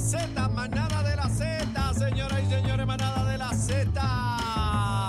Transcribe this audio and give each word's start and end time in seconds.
Z, 0.00 0.48
manada 0.48 1.02
de 1.02 1.16
la 1.16 1.28
Z, 1.28 1.94
señoras 1.94 2.40
y 2.42 2.50
señores, 2.50 2.86
manada 2.86 3.24
de 3.30 3.38
la 3.38 3.50
Z. 3.54 3.90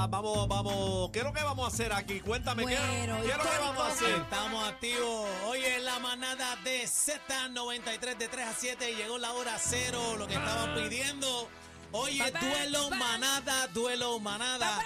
Vamos, 0.09 0.47
vamos, 0.47 1.09
¿qué 1.11 1.19
es 1.19 1.25
lo 1.25 1.33
que 1.33 1.43
vamos 1.43 1.65
a 1.65 1.67
hacer 1.73 1.93
aquí? 1.93 2.19
Cuéntame, 2.19 2.65
¿qué, 2.65 2.77
Bueno, 2.77 3.17
qué 3.23 3.31
es 3.31 3.37
lo 3.37 3.43
que 3.43 3.57
vamos 3.59 3.83
a 3.83 3.87
hacer? 3.87 4.15
Estamos 4.21 4.67
activos. 4.69 5.29
Hoy 5.47 5.59
es 5.59 5.81
la 5.83 5.99
manada 5.99 6.55
de 6.63 6.83
Z93 6.83 8.17
de 8.17 8.27
3 8.27 8.47
a 8.47 8.53
7 8.53 8.91
y 8.91 8.95
llegó 8.95 9.17
la 9.17 9.33
hora 9.33 9.57
cero, 9.59 10.15
lo 10.17 10.27
que 10.27 10.35
estaban 10.35 10.75
pidiendo. 10.75 11.47
Pa, 11.91 11.99
pa, 11.99 12.39
duelo 12.39 12.89
pa. 12.89 12.95
manada, 12.95 13.67
duelo 13.67 14.19
manada. 14.19 14.79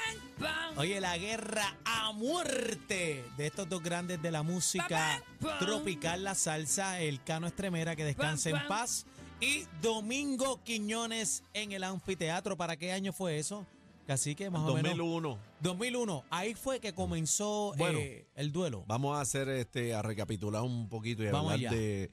Oye, 0.77 0.99
la 0.99 1.17
guerra 1.17 1.75
a 1.85 2.11
muerte 2.13 3.23
de 3.37 3.47
estos 3.47 3.69
dos 3.69 3.81
grandes 3.83 4.21
de 4.21 4.31
la 4.31 4.41
música 4.43 5.21
Pa, 5.39 5.47
pa, 5.47 5.59
pam. 5.59 5.67
tropical, 5.67 6.23
la 6.23 6.33
salsa, 6.35 6.99
el 7.01 7.21
Cano 7.23 7.45
Estremera, 7.47 7.95
que 7.95 8.03
descanse 8.05 8.51
Pa, 8.51 8.57
en 8.57 8.63
pa. 8.63 8.67
paz, 8.79 9.05
y 9.41 9.65
Domingo 9.81 10.61
Quiñones 10.63 11.43
en 11.53 11.71
el 11.71 11.83
anfiteatro. 11.83 12.55
¿Para 12.57 12.75
qué 12.77 12.91
año 12.91 13.13
fue 13.13 13.37
eso? 13.37 13.65
Así 14.07 14.35
que 14.35 14.49
más 14.49 14.61
o 14.61 14.75
menos. 14.75 14.91
2001. 14.97 15.37
2001. 15.61 16.23
Ahí 16.29 16.53
fue 16.53 16.79
que 16.79 16.93
comenzó 16.93 17.73
Bueno. 17.77 17.97
eh, 17.99 18.27
el 18.35 18.51
duelo. 18.51 18.83
Vamos 18.87 19.17
a 19.17 19.21
hacer 19.21 19.49
este, 19.49 19.93
a 19.95 20.01
recapitular 20.01 20.61
un 20.61 20.87
poquito 20.89 21.23
y 21.23 21.27
Vamos 21.27 21.53
hablar 21.53 21.71
allá. 21.71 21.77
de, 21.77 22.11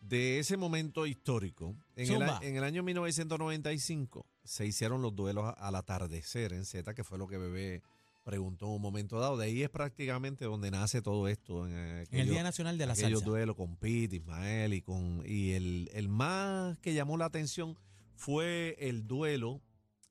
de 0.00 0.38
ese 0.38 0.56
momento 0.56 1.06
histórico. 1.06 1.74
En 1.96 2.12
el, 2.22 2.30
en 2.42 2.56
el 2.56 2.64
año 2.64 2.82
1995 2.82 4.26
se 4.44 4.66
hicieron 4.66 5.00
los 5.02 5.14
duelos 5.16 5.52
al 5.56 5.74
atardecer 5.76 6.52
en 6.52 6.64
Z, 6.66 6.94
que 6.94 7.04
fue 7.04 7.16
lo 7.18 7.26
que 7.26 7.38
Bebé 7.38 7.82
preguntó 8.22 8.66
en 8.66 8.72
un 8.72 8.82
momento 8.82 9.18
dado. 9.18 9.36
De 9.36 9.46
ahí 9.46 9.62
es 9.62 9.70
prácticamente 9.70 10.44
donde 10.44 10.70
nace 10.70 11.02
todo 11.02 11.28
esto. 11.28 11.66
En, 11.66 11.74
en 11.74 12.06
el 12.20 12.28
Día 12.28 12.42
Nacional 12.42 12.78
de 12.78 12.86
la 12.86 12.92
aquellos 12.92 13.20
Salsa. 13.20 13.30
duelos 13.30 13.56
con 13.56 13.76
Pete, 13.76 14.16
Ismael 14.16 14.74
y 14.74 14.82
con 14.82 15.22
y 15.26 15.52
el, 15.52 15.90
el 15.92 16.08
más 16.08 16.78
que 16.78 16.94
llamó 16.94 17.16
la 17.16 17.26
atención 17.26 17.78
fue 18.14 18.76
el 18.78 19.06
duelo 19.06 19.62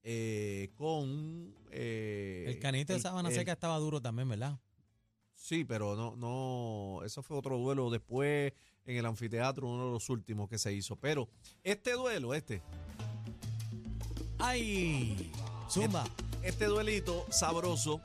eh, 0.04 0.72
con 0.76 1.54
eh, 1.72 2.46
El 2.48 2.60
canito 2.60 2.94
de 2.94 3.00
Sabana 3.00 3.30
Seca 3.32 3.52
estaba 3.52 3.78
duro 3.78 4.02
también, 4.02 4.30
¿verdad? 4.30 4.60
Sí, 5.36 5.64
pero 5.64 5.96
no, 5.96 6.16
no, 6.16 7.04
eso 7.06 7.24
fue 7.24 7.38
otro 7.38 7.58
duelo 7.58 7.90
después 7.90 8.54
en 8.86 8.98
el 8.98 9.06
anfiteatro, 9.06 9.68
uno 9.68 9.86
de 9.86 9.92
los 9.92 10.10
últimos 10.10 10.50
que 10.50 10.58
se 10.58 10.74
hizo. 10.74 10.96
Pero 10.96 11.30
este 11.64 11.94
duelo, 11.94 12.34
este, 12.34 12.62
¡Ay! 14.40 15.32
Zumba. 15.70 16.04
este 16.04 16.29
duelito 16.68 17.26
sabroso 17.30 18.02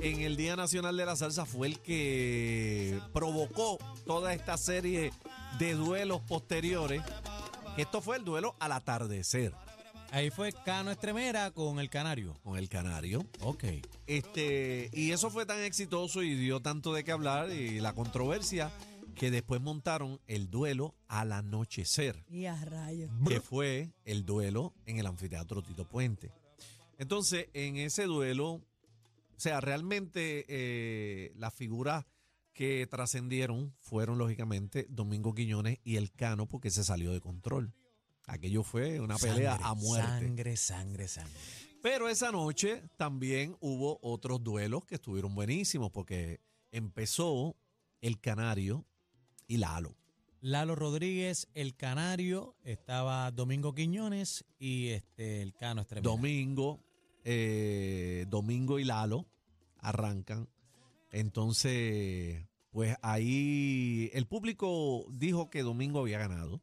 en 0.00 0.20
el 0.20 0.36
Día 0.36 0.56
Nacional 0.56 0.96
de 0.96 1.06
la 1.06 1.16
Salsa 1.16 1.46
fue 1.46 1.66
el 1.68 1.78
que 1.80 3.00
provocó 3.12 3.78
toda 4.06 4.34
esta 4.34 4.56
serie 4.56 5.12
de 5.58 5.74
duelos 5.74 6.20
posteriores. 6.22 7.02
Esto 7.76 8.00
fue 8.00 8.16
el 8.16 8.24
duelo 8.24 8.54
al 8.60 8.72
atardecer 8.72 9.52
Ahí 10.14 10.30
fue 10.30 10.52
Cano 10.52 10.92
Estremera 10.92 11.50
con 11.50 11.80
el 11.80 11.90
Canario. 11.90 12.38
con 12.44 12.56
el 12.56 12.68
canario. 12.68 13.26
Ok. 13.40 13.64
Este, 14.06 14.88
y 14.92 15.10
eso 15.10 15.28
fue 15.28 15.44
tan 15.44 15.58
exitoso 15.58 16.22
y 16.22 16.36
dio 16.36 16.60
tanto 16.60 16.92
de 16.94 17.02
qué 17.02 17.10
hablar 17.10 17.50
y 17.50 17.80
la 17.80 17.94
controversia 17.94 18.70
que 19.16 19.32
después 19.32 19.60
montaron 19.60 20.20
el 20.28 20.50
duelo 20.50 20.94
al 21.08 21.32
anochecer. 21.32 22.24
Y 22.28 22.46
a 22.46 22.64
rayos. 22.64 23.10
que 23.26 23.40
fue 23.40 23.90
el 24.04 24.24
duelo 24.24 24.72
en 24.86 25.00
el 25.00 25.06
anfiteatro 25.06 25.62
Tito 25.62 25.84
Puente. 25.84 26.30
Entonces, 26.98 27.48
en 27.52 27.76
ese 27.76 28.04
duelo, 28.04 28.52
o 28.52 28.62
sea, 29.36 29.60
realmente 29.60 30.44
eh, 30.48 31.32
las 31.36 31.54
figuras 31.54 32.04
que 32.52 32.86
trascendieron 32.86 33.74
fueron, 33.80 34.18
lógicamente, 34.18 34.86
Domingo 34.88 35.34
Quiñones 35.34 35.78
y 35.82 35.96
el 35.96 36.12
Cano, 36.12 36.46
porque 36.46 36.70
se 36.70 36.84
salió 36.84 37.12
de 37.12 37.20
control. 37.20 37.74
Aquello 38.26 38.62
fue 38.62 39.00
una 39.00 39.16
pelea 39.16 39.52
Sangre, 39.52 39.68
a 39.68 39.74
muerte. 39.74 40.08
Sangre, 40.08 40.56
sangre, 40.56 41.08
sangre. 41.08 41.40
Pero 41.82 42.08
esa 42.08 42.32
noche 42.32 42.82
también 42.96 43.56
hubo 43.60 43.98
otros 44.00 44.42
duelos 44.42 44.86
que 44.86 44.94
estuvieron 44.94 45.34
buenísimos, 45.34 45.90
porque 45.90 46.40
empezó 46.72 47.56
el 48.00 48.20
Canario 48.20 48.86
y 49.46 49.58
Lalo. 49.58 49.94
Lalo 50.40 50.74
Rodríguez, 50.74 51.48
el 51.54 51.74
Canario, 51.74 52.54
estaba 52.62 53.30
Domingo 53.30 53.74
Quiñones 53.74 54.44
y 54.58 54.88
este 54.88 55.40
el 55.40 55.54
Cano 55.54 55.80
Estremera. 55.80 56.10
Domingo, 56.10 56.83
eh, 57.24 58.26
Domingo 58.28 58.78
y 58.78 58.84
Lalo 58.84 59.26
arrancan. 59.78 60.48
Entonces, 61.10 62.46
pues 62.70 62.96
ahí 63.02 64.10
el 64.14 64.26
público 64.26 65.06
dijo 65.10 65.50
que 65.50 65.62
Domingo 65.62 66.00
había 66.00 66.18
ganado. 66.18 66.60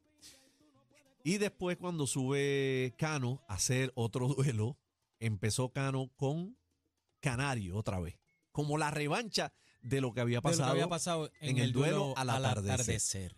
Y 1.24 1.38
después 1.38 1.76
cuando 1.76 2.06
sube 2.06 2.94
Cano 2.98 3.42
a 3.48 3.54
hacer 3.54 3.92
otro 3.94 4.28
duelo, 4.34 4.76
empezó 5.20 5.70
Cano 5.70 6.10
con 6.16 6.56
Canario 7.20 7.76
otra 7.76 8.00
vez. 8.00 8.18
Como 8.50 8.76
la 8.76 8.90
revancha 8.90 9.52
de 9.82 10.00
lo 10.00 10.12
que 10.12 10.20
había 10.20 10.38
que 10.38 10.42
pasado. 10.42 10.70
había 10.70 10.88
pasado 10.88 11.30
en, 11.40 11.56
en 11.56 11.58
el 11.58 11.72
duelo 11.72 12.14
al 12.16 12.30
atardecer. 12.30 12.72
atardecer. 12.72 13.36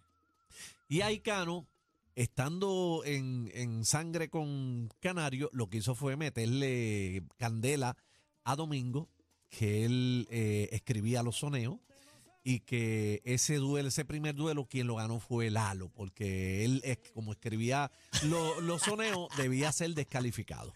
Y 0.88 1.00
ahí 1.02 1.20
Cano, 1.20 1.66
estando 2.14 3.02
en, 3.04 3.50
en 3.54 3.84
sangre 3.84 4.28
con 4.28 4.88
Canario, 5.00 5.50
lo 5.52 5.68
que 5.68 5.78
hizo 5.78 5.94
fue 5.94 6.16
meterle 6.16 7.22
candela 7.36 7.96
a 8.44 8.56
Domingo, 8.56 9.08
que 9.48 9.84
él 9.84 10.26
eh, 10.30 10.68
escribía 10.72 11.22
los 11.22 11.36
soneos, 11.36 11.78
y 12.46 12.60
que 12.60 13.22
ese 13.24 13.56
duelo, 13.56 13.88
ese 13.88 14.04
primer 14.04 14.34
duelo, 14.34 14.66
quien 14.66 14.86
lo 14.86 14.96
ganó 14.96 15.18
fue 15.18 15.48
Lalo, 15.50 15.88
porque 15.88 16.64
él, 16.64 16.82
como 17.14 17.32
escribía 17.32 17.90
lo- 18.24 18.60
los 18.60 18.82
soneos, 18.82 19.28
debía 19.38 19.72
ser 19.72 19.94
descalificado. 19.94 20.74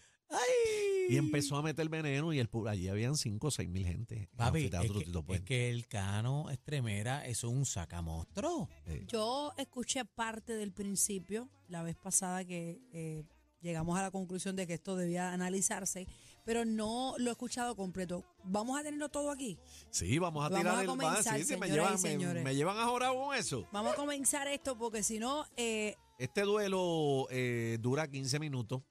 Y 1.09 1.17
empezó 1.17 1.57
a 1.57 1.63
meter 1.63 1.89
veneno 1.89 2.33
y 2.33 2.39
el, 2.39 2.49
allí 2.69 2.89
habían 2.89 3.17
5 3.17 3.47
o 3.47 3.51
6 3.51 3.69
mil 3.69 3.85
gente. 3.87 4.15
en 4.17 4.21
el 4.23 4.29
Papi, 4.37 4.65
es 4.65 4.71
que, 4.71 5.35
es 5.35 5.41
que 5.43 5.71
el 5.71 5.87
Cano 5.87 6.51
Estremera 6.51 7.25
es 7.27 7.45
un 7.45 7.65
sacamostro. 7.65 8.69
Yo 9.07 9.53
escuché 9.57 10.05
parte 10.05 10.55
del 10.55 10.73
principio, 10.73 11.49
la 11.69 11.83
vez 11.83 11.97
pasada 11.97 12.45
que 12.45 12.81
eh, 12.93 13.25
llegamos 13.61 13.99
a 13.99 14.03
la 14.03 14.11
conclusión 14.11 14.55
de 14.57 14.67
que 14.67 14.75
esto 14.75 14.97
debía 14.97 15.33
analizarse, 15.33 16.07
pero 16.45 16.65
no 16.65 17.15
lo 17.19 17.31
he 17.31 17.33
escuchado 17.33 17.75
completo. 17.77 18.25
¿Vamos 18.45 18.79
a 18.79 18.83
tenerlo 18.83 19.09
todo 19.09 19.31
aquí? 19.31 19.59
Sí, 19.91 20.19
vamos 20.19 20.45
a 20.45 20.49
Vamos 20.49 20.61
tirar 20.61 20.79
a 20.79 20.81
el 20.83 20.87
comenzar, 20.87 21.39
sí, 21.39 21.45
sí, 21.45 21.57
me, 21.57 21.69
llevan, 21.69 21.93
me- 21.93 21.99
señores. 21.99 22.45
me 22.45 22.55
llevan 22.55 22.79
a 22.79 22.85
jorar 22.87 23.15
con 23.15 23.35
eso. 23.37 23.67
Vamos 23.73 23.93
a 23.93 23.97
comenzar 23.97 24.47
esto 24.49 24.77
porque 24.79 25.03
si 25.03 25.19
no, 25.19 25.45
eh, 25.57 25.95
Este 26.19 26.43
duelo 26.43 27.27
eh, 27.31 27.79
dura 27.81 28.09
15 28.09 28.39
minutos, 28.39 28.83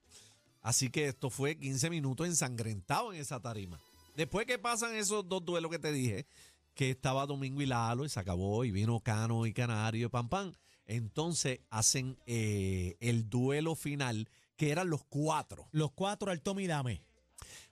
así 0.67 0.89
que 0.89 1.07
esto 1.07 1.29
fue 1.29 1.57
15 1.57 1.89
minutos 1.89 2.27
ensangrentado 2.27 3.13
en 3.13 3.21
esa 3.21 3.39
tarima. 3.39 3.79
Después 4.15 4.45
que 4.45 4.59
pasan 4.59 4.95
esos 4.95 5.27
dos 5.29 5.45
duelos 5.45 5.71
que 5.71 5.79
te 5.79 5.93
dije, 5.93 6.25
que 6.73 6.89
estaba 6.89 7.25
Domingo 7.25 7.61
y 7.61 7.65
Lalo 7.65 8.03
y 8.03 8.09
se 8.09 8.19
acabó, 8.19 8.65
y 8.65 8.71
vino 8.71 8.99
Cano 8.99 9.45
y 9.45 9.53
Canario, 9.53 10.09
pam, 10.09 10.27
pam, 10.27 10.53
entonces 10.85 11.61
hacen 11.69 12.17
eh, 12.25 12.97
el 12.99 13.29
duelo 13.29 13.75
final, 13.75 14.29
que 14.57 14.71
eran 14.71 14.89
los 14.89 15.05
cuatro. 15.05 15.69
Los 15.71 15.93
cuatro 15.93 16.31
al 16.31 16.41
Tommy 16.41 16.67
Dame. 16.67 17.01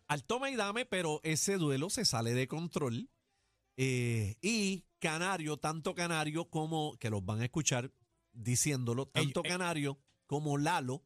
Al 0.08 0.24
toma 0.24 0.50
y 0.50 0.56
dame, 0.56 0.86
pero 0.86 1.20
ese 1.24 1.58
duelo 1.58 1.90
se 1.90 2.06
sale 2.06 2.34
de 2.34 2.48
control. 2.48 3.10
eh, 3.76 4.36
y 4.42 4.86
Canario, 5.00 5.58
tanto 5.58 5.94
Canario 5.96 6.46
como, 6.46 6.96
que 6.98 7.10
los 7.10 7.26
van 7.26 7.42
a 7.42 7.46
escuchar 7.46 7.92
diciéndolo, 8.32 9.06
tanto 9.08 9.42
eh. 9.44 9.50
Canario 9.50 10.00
como 10.28 10.58
Lalo 10.58 11.04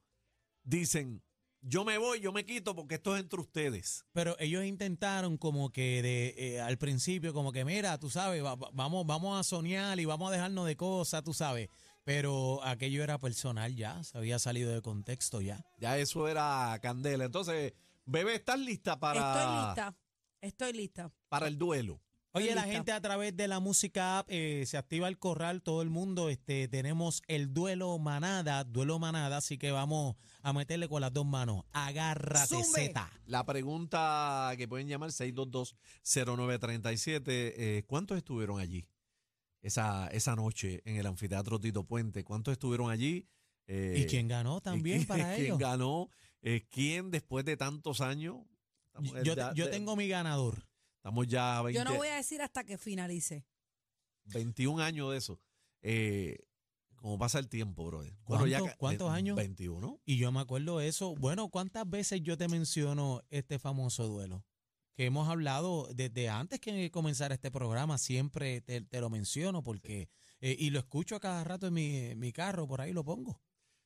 dicen, 0.63 1.23
yo 1.61 1.83
me 1.85 1.97
voy, 1.97 2.19
yo 2.21 2.31
me 2.31 2.45
quito 2.45 2.75
porque 2.75 2.95
esto 2.95 3.15
es 3.15 3.21
entre 3.21 3.39
ustedes. 3.41 4.05
Pero 4.13 4.35
ellos 4.39 4.63
intentaron 4.63 5.37
como 5.37 5.71
que 5.71 6.01
de 6.01 6.35
eh, 6.37 6.61
al 6.61 6.77
principio, 6.77 7.33
como 7.33 7.51
que 7.51 7.65
mira, 7.65 7.97
tú 7.99 8.09
sabes, 8.09 8.43
va- 8.43 8.55
va- 8.55 8.69
vamos, 8.73 9.05
vamos 9.05 9.39
a 9.39 9.43
soñar 9.43 9.99
y 9.99 10.05
vamos 10.05 10.29
a 10.29 10.33
dejarnos 10.33 10.65
de 10.67 10.75
cosas, 10.77 11.23
tú 11.23 11.33
sabes. 11.33 11.69
Pero 12.05 12.63
aquello 12.63 13.03
era 13.03 13.19
personal 13.19 13.75
ya, 13.75 14.03
se 14.03 14.17
había 14.17 14.39
salido 14.39 14.73
de 14.73 14.81
contexto 14.81 15.41
ya. 15.41 15.63
Ya 15.79 15.97
eso 15.97 16.27
era 16.27 16.77
candela. 16.81 17.25
Entonces, 17.25 17.73
bebé, 18.05 18.35
¿estás 18.35 18.59
lista 18.59 18.99
para, 18.99 19.19
estoy 19.19 19.65
lista. 19.65 19.95
Estoy 20.41 20.73
lista. 20.73 21.11
para 21.27 21.47
el 21.47 21.57
duelo? 21.57 22.01
Oye, 22.31 22.53
la 22.53 22.63
gente 22.63 22.91
a 22.91 23.01
través 23.01 23.35
de 23.35 23.47
la 23.47 23.59
música 23.59 24.19
app 24.19 24.27
eh, 24.29 24.63
se 24.67 24.77
activa 24.77 25.07
el 25.07 25.17
corral, 25.17 25.63
todo 25.63 25.81
el 25.81 25.89
mundo. 25.89 26.29
Este, 26.29 26.67
tenemos 26.67 27.23
el 27.27 27.53
duelo 27.53 27.97
manada, 27.97 28.63
duelo 28.63 28.99
manada, 28.99 29.37
así 29.37 29.57
que 29.57 29.71
vamos 29.71 30.15
a 30.43 30.53
meterle 30.53 30.87
con 30.87 31.01
las 31.01 31.11
dos 31.11 31.25
manos. 31.25 31.63
Agárrate. 31.73 32.63
Z. 32.63 33.11
La 33.25 33.45
pregunta 33.45 34.53
que 34.57 34.67
pueden 34.67 34.87
llamar 34.87 35.09
622-0937, 35.09 37.23
eh, 37.27 37.83
¿cuántos 37.87 38.17
estuvieron 38.17 38.59
allí 38.59 38.87
esa, 39.61 40.07
esa 40.09 40.35
noche 40.35 40.81
en 40.85 40.97
el 40.97 41.07
anfiteatro 41.07 41.59
Tito 41.59 41.83
Puente? 41.83 42.23
¿Cuántos 42.23 42.51
estuvieron 42.51 42.91
allí? 42.91 43.27
Eh, 43.67 44.01
¿Y 44.03 44.05
quién 44.05 44.27
ganó 44.27 44.61
también 44.61 44.97
¿quién- 44.99 45.07
para 45.07 45.33
¿Quién 45.35 45.45
ellos? 45.47 45.57
ganó? 45.57 46.09
Eh, 46.41 46.65
¿Quién 46.69 47.09
después 47.11 47.43
de 47.45 47.57
tantos 47.57 48.01
años? 48.01 48.37
Yo, 49.23 49.69
tengo 49.69 49.95
mi 49.95 50.07
ganador. 50.07 50.65
Estamos 50.99 51.27
ya 51.27 51.57
a 51.57 51.61
20, 51.63 51.77
Yo 51.79 51.85
no 51.85 51.95
voy 51.95 52.09
a 52.09 52.15
decir 52.15 52.41
hasta 52.41 52.63
que 52.63 52.77
finalice. 52.77 53.45
21 54.25 54.81
años 54.83 55.11
de 55.11 55.17
eso. 55.17 55.41
Eh, 55.81 56.37
Como 56.97 57.17
pasa 57.17 57.39
el 57.39 57.47
tiempo. 57.47 57.89
Bueno, 58.25 58.45
ya 58.45 58.59
¿Cuántos- 58.75 59.09
ve- 59.09 59.17
años? 59.17 59.37
21. 59.37 60.01
Y 60.05 60.17
yo 60.17 60.33
me 60.33 60.41
acuerdo 60.41 60.79
de 60.79 60.89
eso. 60.89 61.15
Bueno, 61.15 61.47
¿cuántas 61.47 61.89
veces 61.89 62.21
yo 62.21 62.37
te 62.37 62.49
menciono 62.49 63.21
este 63.29 63.57
famoso 63.57 64.05
duelo? 64.07 64.43
Que 64.95 65.05
hemos 65.05 65.29
hablado 65.29 65.87
desde 65.95 66.27
antes 66.27 66.59
que 66.59 66.91
comenzara 66.91 67.33
este 67.33 67.49
programa, 67.51 67.97
siempre 67.97 68.59
te, 68.59 68.81
te 68.81 68.99
lo 68.99 69.09
menciono 69.09 69.63
porque, 69.63 70.09
eh, 70.41 70.57
y 70.59 70.71
lo 70.71 70.79
escucho 70.79 71.15
a 71.15 71.21
cada 71.21 71.41
rato 71.45 71.67
en 71.67 71.73
mi, 71.73 71.95
en 71.95 72.19
mi 72.19 72.33
carro, 72.33 72.67
por 72.67 72.81
ahí 72.81 72.91
lo 72.91 73.05
pongo. 73.05 73.41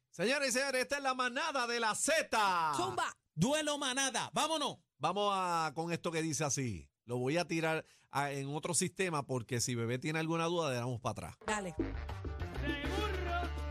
Señores 0.09 0.49
y 0.49 0.51
señores, 0.53 0.81
esta 0.81 0.97
es 0.97 1.03
la 1.03 1.13
manada 1.13 1.67
de 1.67 1.79
la 1.79 1.93
Z. 1.93 2.73
Zumba. 2.75 3.15
Duelo 3.35 3.77
manada, 3.77 4.31
vámonos. 4.33 4.79
Vamos 4.97 5.29
a 5.35 5.71
con 5.75 5.91
esto 5.93 6.11
que 6.11 6.23
dice 6.23 6.43
así. 6.45 6.89
Lo 7.05 7.17
voy 7.17 7.37
a 7.37 7.45
tirar 7.45 7.85
a- 8.11 8.31
en 8.31 8.53
otro 8.55 8.73
sistema 8.73 9.23
porque 9.25 9.59
si 9.59 9.75
bebé 9.75 9.97
tiene 9.99 10.19
alguna 10.19 10.45
duda, 10.45 10.69
le 10.69 10.75
damos 10.77 11.01
para 11.01 11.11
atrás. 11.29 11.35
Dale. 11.45 11.75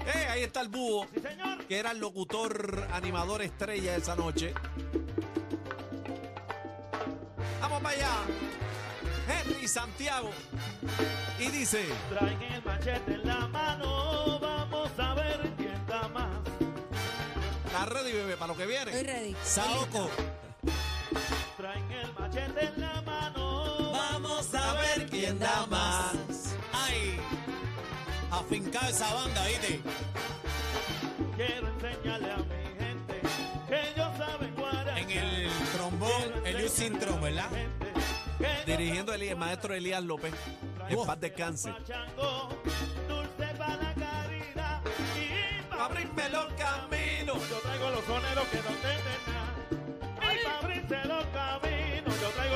¡Eh! 0.07 0.27
Ahí 0.31 0.43
está 0.43 0.61
el 0.61 0.69
búho, 0.69 1.07
que 1.69 1.79
era 1.79 1.93
el 1.93 1.99
locutor 1.99 2.89
animador 2.93 3.41
estrella 3.43 3.97
esa 3.97 4.17
noche. 4.17 4.53
Vamos 7.61 7.81
para 7.83 7.97
allá. 7.97 8.11
Henry 9.29 9.69
Santiago. 9.69 10.31
Y 11.39 11.47
dice, 11.51 11.87
Traen 12.11 12.43
el 12.43 12.65
machete 12.65 13.15
en 13.15 13.27
la 13.27 13.47
mano, 13.49 14.39
vamos 14.41 14.91
a 14.99 15.15
ver 15.15 15.53
quién 15.57 15.87
da 15.87 16.09
más. 16.09 16.31
la 17.73 17.87
ready 17.87 18.13
bebé 18.13 18.37
para 18.37 18.53
lo 18.53 18.57
que 18.59 18.65
Estoy 18.65 18.93
viene. 18.93 19.13
ready. 19.13 19.37
Saoco, 19.45 20.11
Traen 21.57 21.91
el 21.93 22.13
machete 22.15 22.65
en 22.65 22.81
la 22.81 22.87
mano, 22.89 22.92
a 25.25 25.29
ver 25.29 25.39
quién 25.39 25.39
da 25.39 25.67
más. 25.67 26.55
Ay, 26.73 27.17
afincado 28.31 28.89
esa 28.89 29.13
banda, 29.15 29.47
¿viste? 29.47 29.81
Quiero 31.37 31.69
enseñarle 31.69 32.33
a 32.33 32.37
mi 32.39 32.85
gente 32.85 33.21
que 33.69 33.91
ellos 33.91 34.17
saben 34.19 34.55
guaracha. 34.55 34.99
En 34.99 35.11
el 35.11 35.49
trombón, 35.75 36.47
el 36.47 36.69
sin 36.71 36.99
trom, 36.99 37.21
¿verdad? 37.21 37.49
Dirigiendo 38.67 39.13
el, 39.15 39.23
el 39.23 39.37
maestro 39.37 39.75
Elías 39.75 40.03
López. 40.03 40.33
En 40.89 40.99
Oh. 40.99 41.07
paz 41.07 41.21
descanse. 41.21 41.73
Abrirme 45.71 46.29
los 46.29 46.47
caminos. 46.55 47.49
Yo 47.51 47.59
traigo 47.63 47.91
los 47.91 48.05
soneros 48.05 48.47
que 48.49 48.57
no 48.59 48.69
entienden 48.69 49.21
nada. 49.27 49.42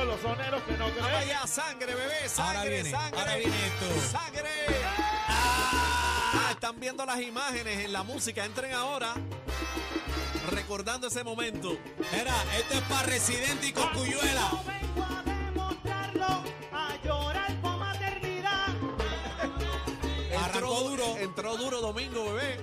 Los 0.05 0.19
soneros 0.21 0.61
que 0.63 0.77
no 0.77 0.89
creen. 0.89 1.05
allá, 1.05 1.47
sangre, 1.47 1.93
bebé, 1.95 2.29
sangre, 2.29 2.57
Ahora 2.57 2.69
viene, 2.69 2.91
sangre. 2.91 3.19
ahora 3.19 3.35
viene 3.35 3.55
esto. 3.67 3.85
¡Sangre! 4.11 4.49
Ah, 5.29 6.47
están 6.51 6.79
viendo 6.79 7.05
las 7.05 7.21
imágenes 7.21 7.85
en 7.85 7.93
la 7.93 8.03
música. 8.03 8.45
Entren 8.45 8.73
ahora. 8.73 9.13
Recordando 10.51 11.07
ese 11.07 11.23
momento. 11.23 11.77
Mira, 12.11 12.33
esto 12.57 12.73
es 12.75 12.81
para 12.83 13.03
Residente 13.03 13.67
y 13.67 13.73
Coscuyuela. 13.73 14.49
Yo 14.51 14.63
vengo 14.65 15.03
a 15.05 15.23
demostrarlo, 15.23 16.43
a 16.71 16.95
llorar 17.03 17.61
por 17.61 17.77
maternidad. 17.77 18.67
Arrancó 20.43 20.79
duro. 20.89 21.17
Entró 21.17 21.57
duro 21.57 21.81
domingo, 21.81 22.33
bebé. 22.33 22.59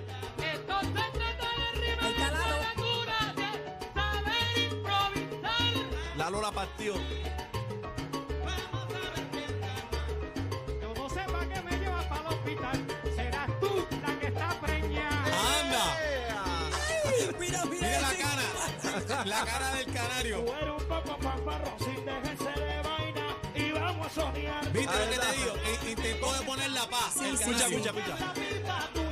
Mira 17.71 18.01
la 18.01 18.15
cara. 18.15 19.25
La 19.25 19.45
cara 19.45 19.75
del 19.75 19.87
canario. 19.93 20.41
Un 20.41 20.85
poco 20.85 21.19
fanfarrón 21.21 21.79
sin 21.79 22.05
dejarse 22.05 22.61
de 22.61 22.83
vaina 22.83 23.37
y 23.55 23.73
vamos 23.73 24.07
a 24.07 24.11
soñar. 24.11 24.73
¿Viste 24.73 24.99
lo 24.99 25.11
que 25.11 25.19
te 25.19 25.33
digo? 25.37 25.91
Intentó 25.91 26.33
de 26.33 26.41
poner 26.45 26.71
la 26.71 26.89
paz. 26.89 27.17
Escucha, 27.17 27.67
escucha, 27.67 27.91
escucha. 27.91 29.04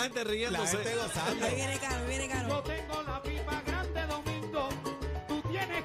La 0.00 0.04
gente 0.04 0.24
La 0.24 0.30
riéndose. 0.30 0.76
gente 0.78 0.94
gozando. 0.96 1.44
Ahí 1.46 1.54
viene 1.54 1.78
Caro, 1.78 1.96
ahí 1.96 2.06
viene 2.08 2.28
yo 2.28 2.32
Caro. 2.32 2.62
tengo 2.62 3.02
la 3.02 3.22
pipa 3.22 3.62
grande 3.66 4.06
domingo, 4.06 4.68
tú 5.28 5.42
tienes 5.42 5.84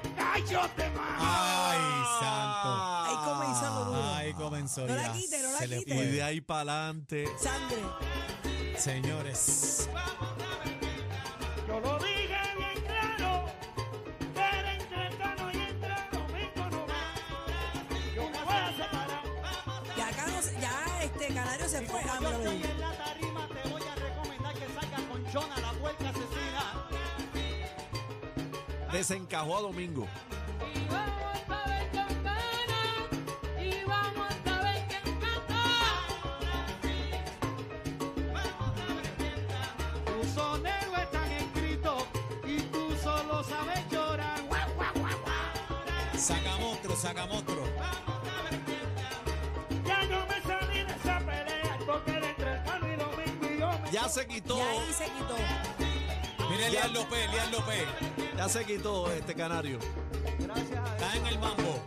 de 0.76 0.90
más. 0.90 1.16
Ay, 1.18 1.78
santo. 2.20 2.68
Ahí 3.06 3.16
comenzó 3.24 3.84
duro. 3.84 4.04
Ay, 4.14 4.32
comenzó 4.34 4.86
No 4.86 4.94
la 4.94 5.12
quite, 5.12 5.42
no 5.42 5.52
la 5.52 5.58
Se 5.58 5.66
le 5.68 5.78
quite. 5.84 5.94
Y 5.94 6.06
de 6.12 6.22
ahí 6.22 6.40
para 6.40 6.60
adelante. 6.60 7.24
Sangre. 7.38 7.82
Señores, 8.78 9.88
Yo 11.66 11.80
lo 11.80 11.98
dije 11.98 12.25
Desencajó 28.92 29.58
a 29.58 29.60
domingo. 29.60 30.06
Ahí 54.68 54.92
se 54.92 55.04
quitó. 55.04 55.36
Mira 56.50 56.66
Elian 56.68 56.92
López, 56.92 57.18
Elian 57.28 57.50
López. 57.52 57.84
Ya 58.36 58.48
se 58.48 58.64
quitó 58.64 59.10
este 59.12 59.34
canario. 59.34 59.78
Gracias 60.38 60.78
a 60.78 60.96
Está 60.96 61.16
en 61.16 61.26
el 61.26 61.38
mambo. 61.38 61.80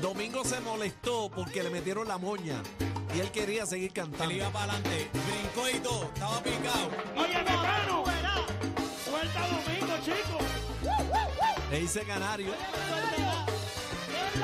Domingo 0.00 0.44
se 0.44 0.60
molestó 0.60 1.30
porque 1.34 1.62
le 1.62 1.70
metieron 1.70 2.06
la 2.08 2.18
moña. 2.18 2.62
Y 3.14 3.20
él 3.20 3.30
quería 3.30 3.66
seguir 3.66 3.88
Él 3.88 3.94
cantando. 3.94 4.32
iba 4.34 4.50
para 4.50 4.72
adelante. 4.74 5.10
Brincó 5.12 5.68
y 5.68 5.80
todo. 5.80 6.04
Estaba 6.04 6.42
picado. 6.42 6.90
Oye, 7.16 7.38
Mecano, 7.38 8.04
suelta 9.04 9.40
domingo, 9.48 9.94
chicos. 10.04 10.44
Le 11.70 11.80
dice 11.80 12.02
canario. 12.04 12.48
¡Y 14.08 14.38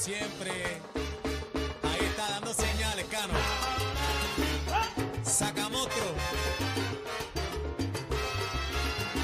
siempre. 0.00 0.50
Ahí 1.82 2.06
está 2.06 2.28
dando 2.30 2.54
señales, 2.54 3.04
Cano. 3.10 3.34
Saca 5.22 5.68
monstruo. 5.68 6.14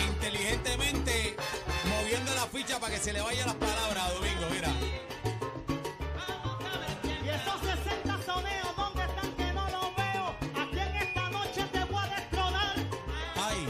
Inteligentemente 0.06 1.34
moviendo 1.88 2.34
la 2.34 2.46
ficha 2.46 2.78
para 2.78 2.94
que 2.94 3.00
se 3.00 3.12
le 3.14 3.22
vayan 3.22 3.46
las 3.46 3.56
palabras 3.56 4.04
a 4.04 4.12
Domingo, 4.12 4.46
mira. 4.52 4.68
Y 7.24 7.28
esos 7.28 7.60
60 7.60 8.22
soneos, 8.22 8.76
¿dónde 8.76 9.02
están 9.04 9.32
que 9.32 9.52
no 9.54 9.64
los 9.70 9.96
veo? 9.96 10.36
Aquí 10.62 10.78
en 10.78 10.96
esta 10.96 11.30
noche 11.30 11.64
te 11.72 11.84
voy 11.84 12.04
a 12.04 12.16
destronar. 12.16 12.76
Ay, 13.36 13.66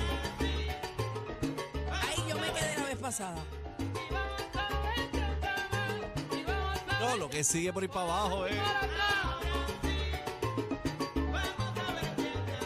Ahí 1.92 2.24
yo 2.28 2.36
me 2.36 2.52
quedé 2.52 2.76
la 2.78 2.84
vez 2.84 2.96
pasada. 2.98 3.55
Lo 7.18 7.30
que 7.30 7.42
sigue 7.42 7.72
por 7.72 7.82
ir 7.82 7.88
para 7.90 8.04
abajo, 8.04 8.46
eh. 8.46 8.50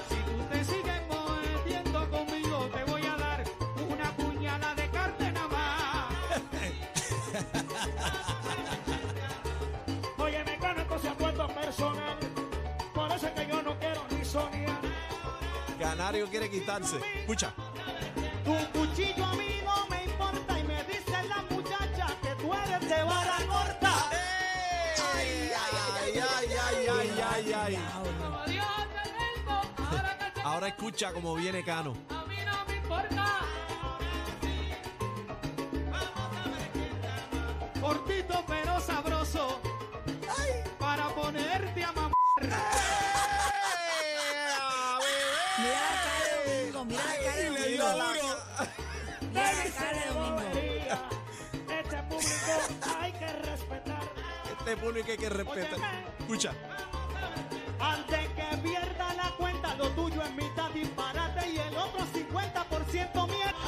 Si 0.08 0.16
tú 0.16 0.42
te 0.50 0.64
sigues 0.64 1.02
moviendo 1.08 2.10
conmigo, 2.10 2.68
te 2.74 2.84
voy 2.90 3.06
a 3.06 3.16
dar 3.16 3.44
una 3.88 4.12
puñalada 4.16 4.74
de 4.74 4.90
carne 4.90 5.32
más. 5.32 6.42
Oye, 10.18 10.44
me 10.44 10.56
gano, 10.56 10.80
esto 10.82 10.98
se 10.98 11.08
ha 11.08 11.14
vuelto 11.14 11.48
personal. 11.48 12.18
Por 12.92 13.12
eso 13.12 13.26
es 13.28 13.32
que 13.32 13.46
yo 13.46 13.62
no 13.62 13.78
quiero 13.78 14.04
ni 14.10 14.24
soñar. 14.24 14.80
Canario 15.78 16.26
quiere 16.28 16.50
quitarse. 16.50 16.98
Escucha. 17.20 17.54
Tu 18.44 18.78
cuchillo 18.78 19.24
a 19.24 19.34
escucha 30.70 31.12
cómo 31.12 31.34
viene 31.34 31.62
Cano. 31.64 31.94
Cortito 37.80 38.44
pero 38.46 38.80
sabroso. 38.80 39.60
Para 40.78 41.08
ponerte 41.08 41.84
a 41.84 41.92
mamar. 41.92 42.12
Mira 45.58 45.80
la 45.80 45.96
cara 46.04 46.24
de 46.44 46.72
Domingo, 46.72 46.84
mira 46.84 47.04
la 47.04 47.16
cara 47.24 47.36
de 47.36 47.50
le 47.50 47.68
dio 47.68 47.84
Domingo. 47.84 48.12
duro. 48.12 48.28
Mira 49.32 49.52
la 49.52 49.70
cara 49.70 49.98
de 49.98 50.06
Domingo. 50.12 50.40
Este 51.80 52.02
público 52.02 52.52
hay 52.98 53.12
que 53.12 53.26
respetar. 53.26 54.02
Este 54.58 54.76
público 54.76 55.10
hay 55.10 55.18
que 55.18 55.28
respetar. 55.30 55.78
Escucha. 56.20 56.52
50% 62.86 63.28
mierda. 63.28 63.58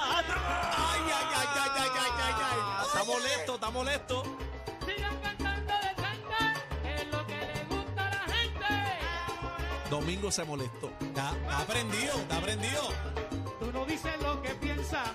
Ay, 0.76 1.00
ay, 1.04 1.26
ay, 1.36 1.48
ay, 1.54 1.70
ay, 1.76 1.90
ay, 1.98 2.12
ay, 2.18 2.34
ay. 2.50 2.86
Está 2.86 3.04
molesto, 3.04 3.54
está 3.54 3.70
molesto. 3.70 4.22
Sigan 4.86 5.16
cantando 5.22 5.72
de 5.72 5.94
que 6.82 6.94
es 6.94 7.06
lo 7.08 7.26
que 7.26 7.36
le 7.36 7.64
gusta 7.68 8.06
a 8.06 8.10
la 8.10 8.32
gente. 8.32 9.90
Domingo 9.90 10.30
se 10.30 10.44
molestó. 10.44 10.90
Está, 11.00 11.32
está 11.32 11.64
prendido, 11.66 12.14
está 12.14 12.40
prendido. 12.40 12.82
Tú 13.60 13.72
no 13.72 13.84
dices 13.84 14.12
lo 14.22 14.40
que 14.42 14.50
piensas. 14.50 15.10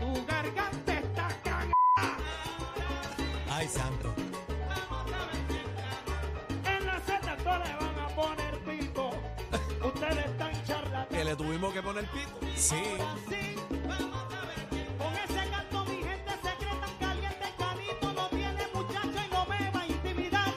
Tu 0.00 0.26
garganta 0.26 0.92
está 0.92 1.28
cagada. 1.44 2.16
Ay, 3.50 3.68
santo. 3.68 4.15
Le 11.26 11.34
tuvimos 11.34 11.72
que 11.72 11.82
poner 11.82 12.04
pito. 12.06 12.38
Sí. 12.54 12.76
Sí. 13.28 13.56
Con 14.98 15.12
ese 15.24 15.50
canto 15.50 15.84
mi 15.86 15.96
gente 15.96 16.32
secreta 16.40 16.88
caliente 17.00 17.48
canito 17.58 18.12
no 18.12 18.28
tiene 18.28 18.66
muchacho 18.72 19.18
y 19.26 19.34
no 19.34 19.44
me 19.46 19.70
va 19.72 19.80
a 19.80 19.86
intimidar. 19.88 20.52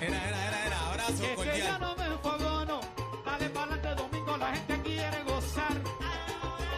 Era, 0.00 0.28
era, 0.28 0.48
era, 0.48 0.66
era. 0.66 0.86
Abrazo 0.88 1.12
Es 1.12 1.18
que 1.18 1.26
ya 1.26 1.34
cordial. 1.34 1.80
no 1.80 1.96
me 1.96 2.06
enfogono. 2.06 2.80
Dale 3.24 3.50
para 3.50 3.72
adelante 3.74 4.02
domingo, 4.02 4.36
la 4.36 4.52
gente 4.54 4.80
quiere 4.82 5.22
gozar. 5.24 5.82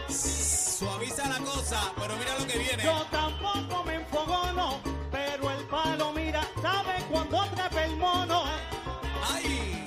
Suaviza 0.09 1.29
la 1.29 1.39
cosa, 1.45 1.93
pero 1.95 2.15
mira 2.17 2.39
lo 2.39 2.47
que 2.47 2.57
viene. 2.57 2.83
Yo 2.83 3.05
tampoco 3.11 3.83
me 3.83 3.95
enfogono, 3.95 4.79
pero 5.11 5.51
el 5.51 5.63
palo 5.65 6.11
mira, 6.13 6.41
sabe 6.59 7.03
cuando 7.11 7.45
trepa 7.51 7.83
el 7.85 7.97
mono. 7.97 8.43
Ay. 9.31 9.84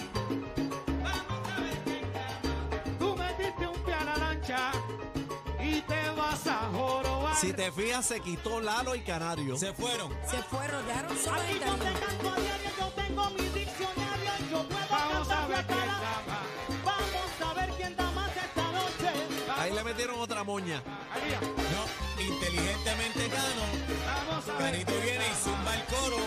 Y 5.69 5.83
te 5.83 6.11
vas 6.11 6.47
a 6.47 6.69
jorobar. 6.73 7.37
Si 7.37 7.53
te 7.53 7.71
fijas, 7.71 8.07
se 8.07 8.21
quitó 8.21 8.61
Lalo 8.61 8.95
y 8.95 9.01
Canario. 9.01 9.57
Se 9.57 9.73
fueron. 9.73 10.13
Se 10.29 10.43
fueron, 10.45 10.87
dejaron 10.87 11.17
solo 11.19 11.41
Aquí 11.41 11.53
en 11.53 11.59
yo 11.61 11.75
te 11.75 11.93
canto 12.01 12.29
a 12.31 12.41
diario, 12.41 12.71
yo 12.79 12.87
tengo 13.03 13.31
mi 13.31 13.49
diccionario 13.49 14.33
y 14.39 14.51
yo 14.51 14.69
puedo 14.69 14.87
Vamos 14.91 15.31
a 15.31 15.47
ver 15.47 15.67
quién 15.67 15.87
da 15.87 16.23
más. 16.27 16.45
Vamos 16.85 17.41
a 17.45 17.55
ver 17.55 17.71
quién 17.77 17.97
da 17.97 18.11
más 18.13 18.37
esta 18.37 18.73
noche. 18.73 19.11
Ahí 19.59 19.73
le 19.73 19.85
metieron 19.85 20.19
otra 20.21 20.45
moña. 20.45 20.83
No, 20.85 22.23
inteligentemente 22.23 23.29
Cano. 23.29 23.67
vamos 24.07 24.49
a 24.49 24.53
ver. 24.53 24.73
Canito 24.73 24.93
viene 25.03 25.25
y 25.27 25.35
zumba 25.43 25.75
el 25.75 25.85
coro 25.85 26.19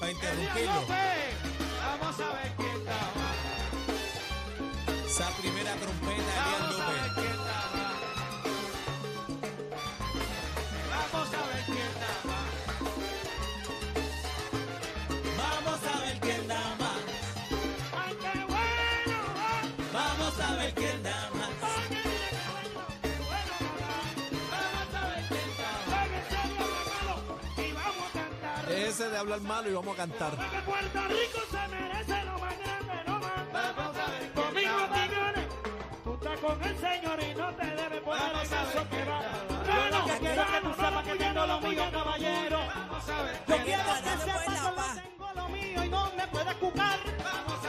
para 0.00 0.12
interrumpirlo. 0.12 0.84
Vamos 1.82 2.20
a 2.20 2.32
ver 2.34 2.52
quién 2.56 2.84
da 2.84 3.00
más. 3.16 3.36
Esa 5.06 5.28
primera 5.40 5.74
trompeta, 5.74 6.32
a 6.42 6.46
ver 6.48 6.62
López. 6.72 7.31
De 29.10 29.18
hablar 29.18 29.40
malo 29.40 29.70
y 29.70 29.74
vamos 29.74 29.94
a 29.94 29.96
cantar. 29.96 30.30
Porque 30.36 30.58
Puerto 30.58 31.00
Rico 31.08 31.40
se 31.50 31.68
merece 31.68 32.24
lo 32.24 32.38
más 32.38 32.58
grande, 32.58 32.94
lo 33.06 33.12
más 33.12 33.52
Vamos 33.52 33.96
a 33.96 34.10
ver 34.10 34.30
quién 34.32 34.46
Conmigo, 34.46 34.70
da 34.70 34.86
más. 34.86 35.08
Tigres, 35.08 35.48
tú 36.04 36.14
estás 36.14 36.38
con 36.38 36.62
el 36.62 36.78
Señor 36.78 37.22
y 37.22 37.34
no 37.34 37.54
te 37.54 37.66
debes 37.66 38.00
poner 38.00 38.22
Vamos 38.22 38.52
en 38.52 38.58
a 38.58 38.64
ver 38.64 38.76
eso 38.76 38.88
que 38.90 39.04
va. 39.04 39.20
Yo 39.66 39.98
lo 39.98 40.04
que 40.06 40.18
quiero 40.18 40.42
es 40.42 40.48
que 40.48 40.60
tú 40.60 40.70
sepas 40.74 41.04
que 41.04 41.14
tengo 41.16 41.46
lo 41.46 41.60
mío, 41.60 41.84
caballero. 41.92 42.58
Vamos 42.74 43.08
a 43.08 43.22
ver 43.22 43.42
Yo 43.46 43.56
quiero 43.64 43.82
que 43.82 43.92
sepas 44.02 44.94
que 44.94 45.00
tengo 45.02 45.32
lo 45.34 45.48
mío 45.48 45.84
y 45.84 45.88
no 45.88 46.12
me 46.16 46.26
puedes. 46.28 46.56
Vamos 46.62 47.61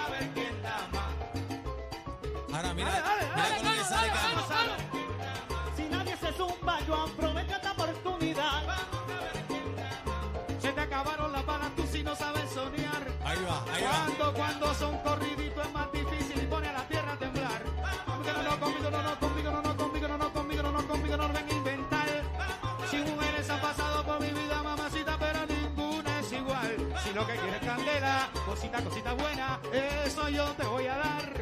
acabaron 10.94 11.32
las 11.32 11.46
balas, 11.46 11.76
tú 11.76 11.84
si 11.92 12.04
no 12.04 12.16
sabes 12.16 12.50
soñar. 12.52 13.08
Ahí 13.26 13.38
va, 13.44 13.66
ahí 13.74 13.84
va. 13.84 13.90
Cuando, 13.90 14.34
cuando 14.34 14.74
son 14.76 14.98
corriditos 15.00 15.66
es 15.66 15.74
más 15.74 15.92
difícil 15.92 16.44
y 16.44 16.46
pone 16.46 16.68
a 16.68 16.74
la 16.74 16.88
tierra 16.88 17.14
a 17.14 17.18
temblar. 17.18 17.64
No, 18.26 18.44
no, 18.44 18.60
conmigo 18.60 18.90
no, 18.92 19.02
no, 19.02 19.20
conmigo 19.20 19.52
no, 19.52 19.62
no, 19.62 19.76
conmigo 19.76 20.08
no, 20.08 20.18
no, 20.18 20.34
conmigo 20.34 20.64
no, 20.64 20.72
no, 20.72 20.88
conmigo 20.88 21.18
no, 21.18 21.28
ven 21.30 21.50
a 21.50 21.52
inventar. 21.52 22.08
Si 22.92 22.98
mujeres 22.98 23.50
han 23.50 23.60
pasado 23.60 24.04
por 24.04 24.20
mi 24.22 24.30
vida, 24.30 24.62
mamacita, 24.62 25.18
pero 25.18 25.40
ninguna 25.48 26.20
es 26.20 26.32
igual. 26.32 26.94
Si 27.04 27.12
lo 27.12 27.26
que 27.26 27.34
quieres 27.34 27.62
es 27.62 27.68
candela, 27.68 28.30
cosita, 28.46 28.84
cosita 28.84 29.14
buena, 29.14 29.60
eso 30.06 30.30
yo 30.30 30.46
te 30.54 30.64
voy 30.64 30.86
a 30.86 30.98
dar. 30.98 31.34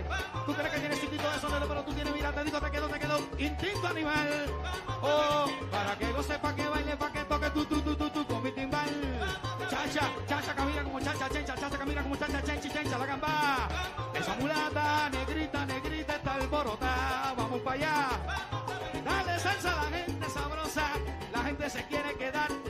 Tú 0.46 0.54
crees 0.54 0.72
que 0.72 0.80
tienes 0.80 1.04
instinto 1.04 1.30
de 1.30 1.40
sonero, 1.40 1.68
pero 1.68 1.84
tú 1.84 1.94
tienes, 1.94 2.14
mira, 2.14 2.32
te 2.32 2.44
digo, 2.46 2.60
te 2.60 2.72
quedo, 2.72 2.88
te 2.88 3.00
quedo, 3.00 3.20
instinto 3.38 3.88
animal. 3.88 4.46
Oh, 5.02 5.46
para 5.70 5.98
que 5.98 6.08
lo 6.08 6.24
sepa 6.24 6.56
que 6.56 6.68
baile, 6.68 6.96
para 6.96 7.12
que 7.12 7.24
toque 7.26 7.50
tú, 7.50 7.66
tú, 7.66 7.82
tú, 7.82 8.01
allá. 17.72 18.10
Dale 19.04 19.40
salsa 19.40 19.72
a 19.72 19.84
la 19.84 19.98
gente 19.98 20.30
sabrosa, 20.30 20.88
la 21.32 21.44
gente 21.44 21.70
se 21.70 21.84
quiere 21.86 22.14
quedar. 22.16 22.61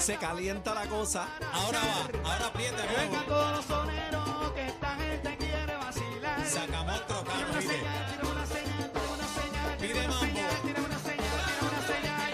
Se 0.00 0.16
calienta 0.16 0.74
la 0.74 0.86
cosa. 0.86 1.28
Ahora 1.52 1.78
va, 1.80 2.30
ahora 2.32 2.46
aprieta, 2.46 2.86
Que 2.86 2.96
vengan 2.96 3.26
todos 3.26 3.56
los 3.56 3.64
soneros, 3.66 4.52
que 4.52 4.66
esta 4.66 4.94
gente 4.96 5.36
quiere 5.36 5.76
vacilar. 5.76 6.46
Sacamos 6.46 7.00
carro, 7.02 7.50
una 7.50 7.60
mire. 7.60 7.72
señal, 7.72 8.06
tira 8.16 8.28
una 8.32 8.46
señal, 8.46 8.90
tira 8.92 9.04
una 9.14 9.28
señal, 9.28 9.76
Pide 9.78 9.92
tira 9.92 10.00
una 10.00 10.08
mambo. 10.08 10.26
señal, 10.26 10.62
tira 10.64 10.80
una 10.80 10.98
señal, 10.98 11.40
tira 11.58 11.68
una 11.68 11.82
señal. 11.86 12.32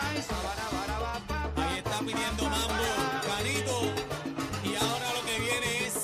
Ay, 0.00 0.24
bara, 0.72 0.98
ba, 0.98 1.68
Ahí 1.68 1.78
está 1.78 1.98
pidiendo 1.98 2.42
mambo. 2.44 2.84
Canito. 3.26 3.76
Y 4.64 4.76
ahora 4.76 5.12
lo 5.12 5.22
que 5.26 5.38
viene 5.40 5.86
es. 5.86 5.94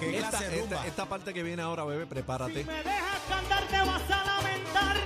¿Qué 0.00 0.18
Esta, 0.18 0.44
esta- 0.54 0.86
esta 0.86 1.06
parte 1.06 1.32
que 1.32 1.42
viene 1.42 1.62
ahora, 1.62 1.84
bebé, 1.84 2.02
Si 2.04 2.08
prepárate. 2.10 2.64
me 2.64 2.82
dejas 2.82 3.20
cantar 3.28 3.64
te 3.68 3.78
vas 3.78 4.10
a 4.10 4.24
lamentar 4.24 4.96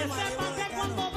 que 0.00 0.06
sepan 0.08 0.54
que 0.56 0.74
cuando 0.74 1.09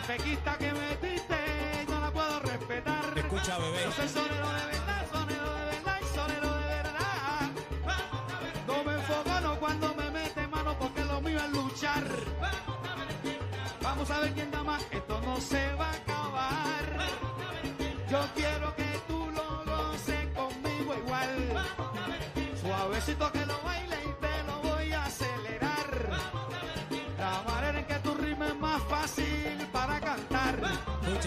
La 0.00 0.06
fequista 0.06 0.56
que 0.56 0.72
metiste 0.72 1.36
no 1.86 2.00
la 2.00 2.10
puedo 2.10 2.40
respetar. 2.40 3.18
Escucha, 3.18 3.58
bebé. 3.58 3.82
Yo 3.84 3.92
soy 3.92 4.08
sonero 4.08 4.48
de 4.48 4.64
verdad, 4.64 5.06
sonero 5.12 5.54
de 5.56 5.64
verdad 5.66 5.98
y 6.00 6.14
sonero 6.16 6.54
de 6.54 6.64
verdad. 6.64 7.50
No 8.66 8.84
me 8.84 8.94
enfoco 8.94 9.60
cuando 9.60 9.94
me 9.96 10.10
mete 10.10 10.46
mano 10.46 10.74
porque 10.78 11.04
lo 11.04 11.20
mío 11.20 11.38
es 11.38 11.50
luchar. 11.50 12.04
Vamos 13.82 14.10
a 14.10 14.20
ver 14.20 14.32
quién 14.32 14.49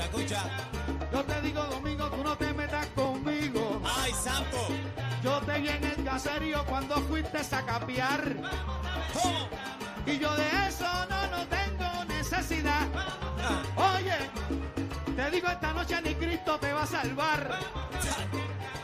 Escucha, 0.03 0.37
escucha. 0.37 0.43
Yo 1.11 1.23
te 1.23 1.41
digo, 1.41 1.63
Domingo, 1.63 2.09
tú 2.09 2.23
no 2.23 2.35
te 2.37 2.53
metas 2.53 2.87
conmigo. 2.87 3.81
Ay, 3.85 4.11
santo. 4.13 4.67
Yo 5.23 5.39
te 5.41 5.59
vi 5.59 5.69
en 5.69 5.83
el 5.83 6.03
caserío 6.03 6.65
cuando 6.65 6.95
fuiste 7.01 7.37
a 7.55 7.61
capiar. 7.65 8.35
Y 10.05 10.19
yo 10.19 10.35
de 10.35 10.67
eso 10.67 10.85
no, 11.09 11.27
no 11.27 11.47
tengo 11.47 12.05
necesidad. 12.05 12.87
Oye, 13.75 14.29
te 15.15 15.31
digo 15.31 15.47
esta 15.47 15.73
noche 15.73 16.01
ni 16.01 16.15
Cristo 16.15 16.57
te 16.59 16.73
va 16.73 16.83
a 16.83 16.87
salvar. 16.87 17.59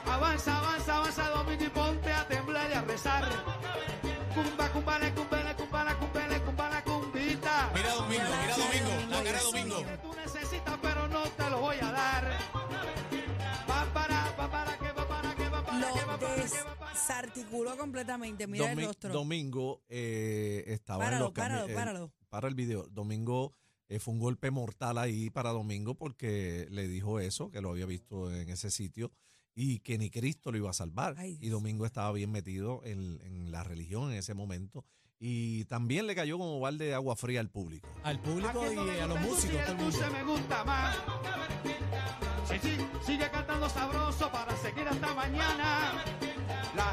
Avanza, 0.10 0.58
avanza, 0.58 0.96
avanza, 0.98 1.30
Domingo, 1.30 1.64
y 1.64 1.70
ponte 1.70 2.14
a 2.14 2.28
temblar 2.28 2.70
y 2.70 2.74
a 2.74 2.82
rezar. 2.82 3.49
Desarticuló 17.40 17.78
completamente. 17.78 18.48
Mira 18.48 18.72
el 18.72 18.78
Domi- 18.78 18.86
rostro. 18.86 19.14
Domingo 19.14 19.82
eh, 19.90 20.64
estaba 20.68 21.04
en 21.04 21.08
Páralo, 21.10 21.26
los 21.26 21.34
cami- 21.34 21.36
páralo, 21.36 21.68
eh, 21.70 21.74
páralo. 21.74 22.14
para 22.30 22.48
el 22.48 22.56
video. 22.56 22.88
Domingo 22.92 23.54
eh, 23.88 24.00
fue 24.00 24.14
un 24.14 24.20
golpe 24.20 24.52
mortal 24.52 24.98
ahí 24.98 25.30
para 25.30 25.50
Domingo 25.52 25.96
porque 25.96 26.68
le 26.70 26.88
dijo 26.88 27.20
eso, 27.20 27.50
que 27.52 27.62
lo 27.62 27.72
había 27.72 27.86
visto 27.86 28.34
en 28.34 28.50
ese 28.50 28.70
sitio 28.72 29.12
y 29.56 29.80
que 29.80 29.98
ni 29.98 30.10
Cristo 30.10 30.52
lo 30.52 30.58
iba 30.58 30.70
a 30.70 30.74
salvar. 30.74 31.16
Ay, 31.18 31.38
y. 31.42 31.50
Domingo 31.50 31.86
estaba 31.86 32.12
bien 32.12 32.32
metido 32.32 32.82
en, 32.86 33.20
en 33.24 33.52
la 33.52 33.64
religión 33.64 34.12
en 34.12 34.18
ese 34.18 34.34
momento 34.34 34.86
y 35.22 35.66
también 35.66 36.08
le 36.08 36.16
cayó 36.16 36.38
como 36.38 36.60
balde 36.62 36.86
de 36.86 36.94
agua 36.94 37.16
fría 37.18 37.40
al 37.42 37.50
público. 37.50 37.90
Al 38.04 38.22
público 38.22 38.64
y 38.72 39.00
a 39.00 39.08
los 39.08 39.18
el 39.18 39.24
músicos, 39.24 39.66
todo 39.66 39.76
el 39.76 39.80
el 39.80 39.84
mundo. 39.86 40.12
me 40.14 40.24
gusta 40.24 40.64
más. 40.64 40.98
Sí, 42.48 42.56
sí, 42.62 42.78
sigue 43.06 43.30
cantando 43.30 43.70
sabroso 43.70 44.32
para 44.32 44.56
seguir 44.58 44.88
hasta 44.88 45.14
mañana. 45.14 46.04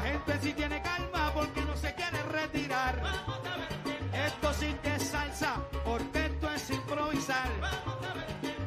Gente 0.07 0.39
sí 0.41 0.53
tiene 0.53 0.81
calma 0.81 1.31
porque 1.33 1.61
no 1.61 1.75
se 1.75 1.93
quiere 1.93 2.23
retirar. 2.23 3.01
Esto 4.13 4.53
sí 4.53 4.73
que 4.81 4.95
es 4.95 5.03
salsa, 5.03 5.55
porque 5.83 6.25
esto 6.27 6.49
es 6.49 6.69
improvisar. 6.69 7.49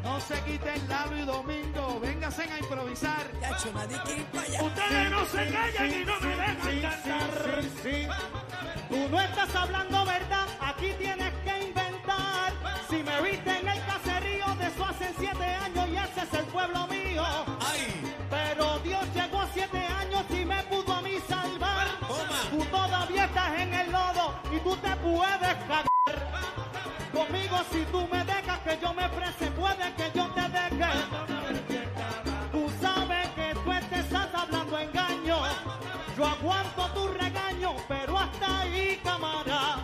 No 0.03 0.21
se 0.21 0.39
quiten 0.43 0.89
Lalo 0.89 1.17
y 1.17 1.23
Domingo, 1.23 1.99
vénganse 2.01 2.43
a 2.43 2.59
improvisar. 2.59 3.27
Para 3.73 4.43
allá. 4.43 4.63
Ustedes 4.63 5.11
no 5.11 5.25
se 5.25 5.51
callan 5.51 6.01
y 6.01 6.05
no 6.05 6.21
me 6.21 6.29
dejan 6.29 6.81
cantar. 6.83 7.31
Tú 8.91 9.09
no 9.11 9.21
estás 9.21 9.55
hablando 9.55 10.05
verdad, 10.05 10.47
aquí 10.61 10.93
tienes 10.99 11.30
puedes 25.03 25.57
cagar. 25.67 25.89
Conmigo 27.13 27.57
si 27.73 27.85
tú 27.87 28.09
me 28.11 28.25
dejas 28.25 28.59
que 28.61 28.79
yo 28.81 28.95
me 28.95 29.09
prese, 29.09 29.51
puede 29.53 29.95
que 29.95 30.11
yo 30.15 30.27
te 30.29 30.43
deje. 30.43 30.93
Tú 32.53 32.71
sabes 32.81 33.29
que 33.29 33.55
tú 33.55 33.71
te 33.91 34.01
estás 34.01 34.29
hablando 34.35 34.79
engaño. 34.79 35.39
Yo 36.17 36.27
aguanto 36.27 36.87
tu 36.95 37.09
regaño, 37.09 37.75
pero 37.89 38.19
hasta 38.19 38.61
ahí, 38.61 39.01
cámara. 39.03 39.79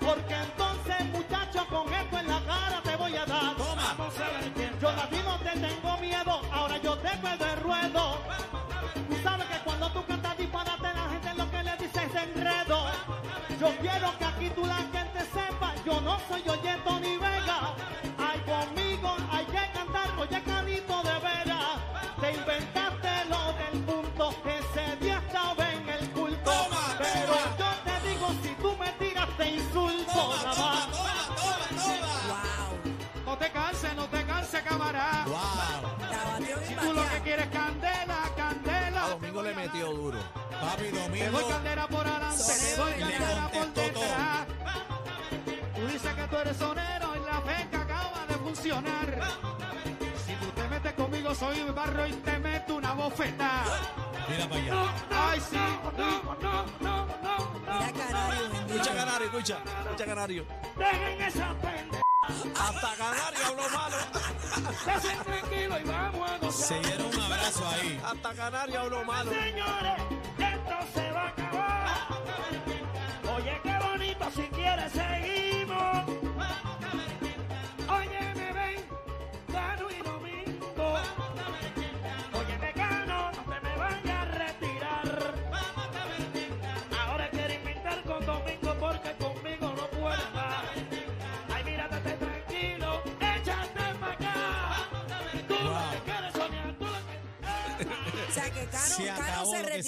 Porque 0.00 0.34
entonces, 0.34 1.06
muchacho, 1.12 1.66
con 1.68 1.92
esto 1.92 2.18
en 2.18 2.28
la 2.28 2.40
cara 2.40 2.80
te 2.82 2.96
voy 2.96 3.16
a 3.16 3.26
dar. 3.26 3.56
Toma. 3.56 3.96
Yo 4.80 4.88
a 4.88 5.08
ti 5.08 5.16
no 5.24 5.38
te 5.38 5.58
tengo 5.58 5.96
miedo, 5.98 6.40
ahora 6.52 6.78
yo 6.78 6.96
te 6.98 7.16
puedo 7.18 7.46
el 7.46 7.60
ruedo. 7.60 8.35
No 33.38 33.44
te 33.44 33.52
canses, 33.52 33.94
no 33.94 34.08
te 34.08 34.24
canses, 34.24 34.62
camarada. 34.62 35.26
Wow. 35.26 36.56
Si 36.66 36.74
tú 36.74 36.92
lo 36.94 37.02
que 37.10 37.20
quieres 37.20 37.44
es 37.44 37.52
candela, 37.52 38.16
candela. 38.34 39.04
A 39.04 39.08
Domingo 39.10 39.42
le 39.42 39.54
metió 39.54 39.92
duro. 39.92 40.18
Papi, 40.58 40.84
Te 40.84 40.98
Domingo. 40.98 41.30
doy 41.38 41.52
candela 41.52 41.86
por 41.86 42.06
adelante, 42.06 42.42
te 42.42 42.76
doy 42.76 42.92
Le 42.92 42.98
candela 42.98 43.48
por 43.52 43.72
detrás. 43.74 44.46
Tú 45.74 45.86
dices 45.86 46.14
que 46.14 46.22
tú 46.22 46.36
eres 46.38 46.56
sonero 46.56 47.12
y 47.14 47.26
la 47.30 47.40
feca 47.42 47.80
acaba 47.82 48.26
de 48.26 48.34
funcionar. 48.36 49.20
Si 50.26 50.32
tú 50.32 50.46
te 50.52 50.68
metes 50.68 50.92
conmigo, 50.94 51.34
soy 51.34 51.60
un 51.60 51.74
barro 51.74 52.06
y 52.06 52.12
te 52.12 52.38
meto 52.38 52.76
una 52.76 52.94
bofeta. 52.94 53.64
Mira 54.30 54.48
para 54.48 54.60
allá. 54.62 54.94
Ay, 55.10 55.40
sí. 55.40 55.56
No, 55.98 56.22
no, 56.40 56.64
no, 56.80 57.06
no, 57.22 57.50
Mira 57.66 57.92
Canario. 57.92 58.46
Escucha 58.66 58.94
Canario, 58.94 59.26
escucha, 59.26 59.58
escucha 59.84 60.04
Canario. 60.06 60.46
Dejen 60.78 61.20
esa 61.20 61.54
pendeja. 61.60 62.05
Hasta 62.28 62.94
Canario 62.96 63.46
habló 63.46 63.68
malo. 63.70 63.96
Estén 64.96 65.18
tranquilos 65.24 65.80
y 65.80 65.84
vamos 65.84 66.30
a 66.30 66.38
gozar. 66.38 66.66
Se 66.66 66.88
dieron 66.88 67.06
un 67.06 67.20
abrazo 67.20 67.68
ahí. 67.68 68.00
Hasta 68.04 68.34
Canaria 68.34 68.80
habló 68.80 69.04
malo. 69.04 69.30
Señores, 69.30 70.02
esto 70.38 70.76
se 70.94 71.10
va 71.12 71.22
a 71.22 71.28
acabar. 71.28 71.96
Oye, 73.36 73.60
qué 73.62 73.78
bonito, 73.86 74.30
si 74.34 74.42
quieres 74.48 74.92
seguimos. 74.92 75.25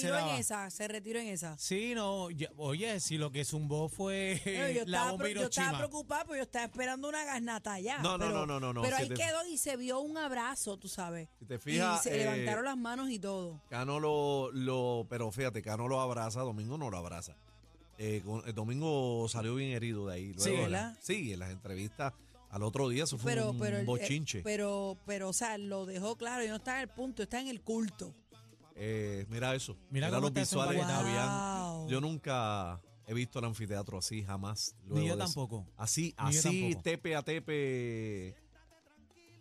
Se 0.01 0.07
retiró 0.09 0.19
en 0.19 0.27
daba. 0.27 0.39
esa, 0.39 0.71
se 0.71 0.89
retiró 0.89 1.19
en 1.21 1.27
esa. 1.29 1.59
Sí, 1.59 1.93
no, 1.95 2.31
ya- 2.31 2.51
oye, 2.57 3.01
si 3.01 3.19
lo 3.19 3.31
que 3.33 3.45
zumbó 3.45 3.89
fue 3.89 4.41
yo, 4.45 4.51
la 4.53 4.69
estaba, 4.99 5.11
bomba 5.13 5.25
pre- 5.25 5.35
yo 5.35 5.43
estaba 5.43 5.67
Hiroshima. 5.69 5.79
preocupada 5.79 6.25
porque 6.25 6.39
yo 6.39 6.43
estaba 6.45 6.65
esperando 6.65 7.09
una 7.09 7.25
garnata 7.25 7.73
allá. 7.75 7.99
No, 7.99 8.19
no, 8.19 8.27
pero, 8.27 8.31
no, 8.35 8.47
no, 8.47 8.61
no, 8.61 8.73
no, 8.75 8.83
Pero 8.83 8.97
si 8.97 9.03
ahí 9.03 9.09
te- 9.09 9.15
quedó 9.15 9.47
y 9.47 9.59
se 9.59 9.77
vio 9.77 10.01
un 10.01 10.17
abrazo, 10.19 10.77
tú 10.77 10.89
sabes. 10.89 11.29
Si 11.39 11.45
te 11.45 11.59
fijas, 11.59 12.01
y 12.07 12.09
se 12.09 12.15
eh, 12.15 12.19
levantaron 12.25 12.65
las 12.65 12.77
manos 12.77 13.11
y 13.11 13.19
todo. 13.19 13.61
Cano 13.69 14.01
lo, 14.01 14.51
lo, 14.53 15.07
pero 15.09 15.31
fíjate, 15.33 15.63
Cano 15.63 15.89
lo 15.89 16.01
abraza, 16.01 16.41
Domingo 16.41 16.79
no 16.79 16.91
lo 16.91 16.97
abraza. 16.99 17.37
Eh, 17.99 18.23
con- 18.25 18.47
el 18.47 18.55
Domingo 18.55 19.27
salió 19.29 19.55
bien 19.57 19.71
herido 19.73 20.07
de 20.07 20.15
ahí. 20.15 20.35
Sí, 20.39 20.51
¿verdad? 20.53 20.97
sí, 21.01 21.33
en 21.33 21.41
las 21.41 21.51
entrevistas 21.51 22.13
al 22.51 22.63
otro 22.63 22.89
día, 22.89 23.05
eso 23.05 23.19
fue 23.19 23.33
Pero, 23.33 23.51
un 23.51 23.59
pero, 23.59 23.77
el- 23.77 23.83
eh, 23.83 23.87
bochinche. 23.87 24.41
pero, 24.43 24.97
pero, 25.05 25.29
o 25.29 25.33
sea, 25.33 25.59
lo 25.59 25.85
dejó 25.85 26.17
claro. 26.17 26.45
Y 26.45 26.49
no 26.49 26.57
está 26.57 26.77
en 26.77 26.83
el 26.83 26.89
punto, 26.89 27.23
está 27.25 27.41
en 27.41 27.49
el 27.49 27.61
culto. 27.61 28.15
Eh, 28.81 29.27
mira 29.29 29.55
eso. 29.55 29.77
Mira 29.91 30.07
Mira, 30.09 30.21
los 30.21 30.33
visuales. 30.33 30.87
Wow. 30.87 31.89
Yo 31.89 32.01
nunca 32.01 32.81
he 33.07 33.15
visto 33.15 33.39
el 33.39 33.45
anfiteatro 33.47 33.99
así, 33.99 34.23
jamás. 34.23 34.77
Ni 34.87 35.09
yo 35.09 35.17
tampoco. 35.17 35.67
Así, 35.77 36.15
Ni 36.23 36.29
así, 36.29 36.43
tampoco. 36.63 36.83
tepe 36.83 37.17
a 37.17 37.23
tepe, 37.23 38.37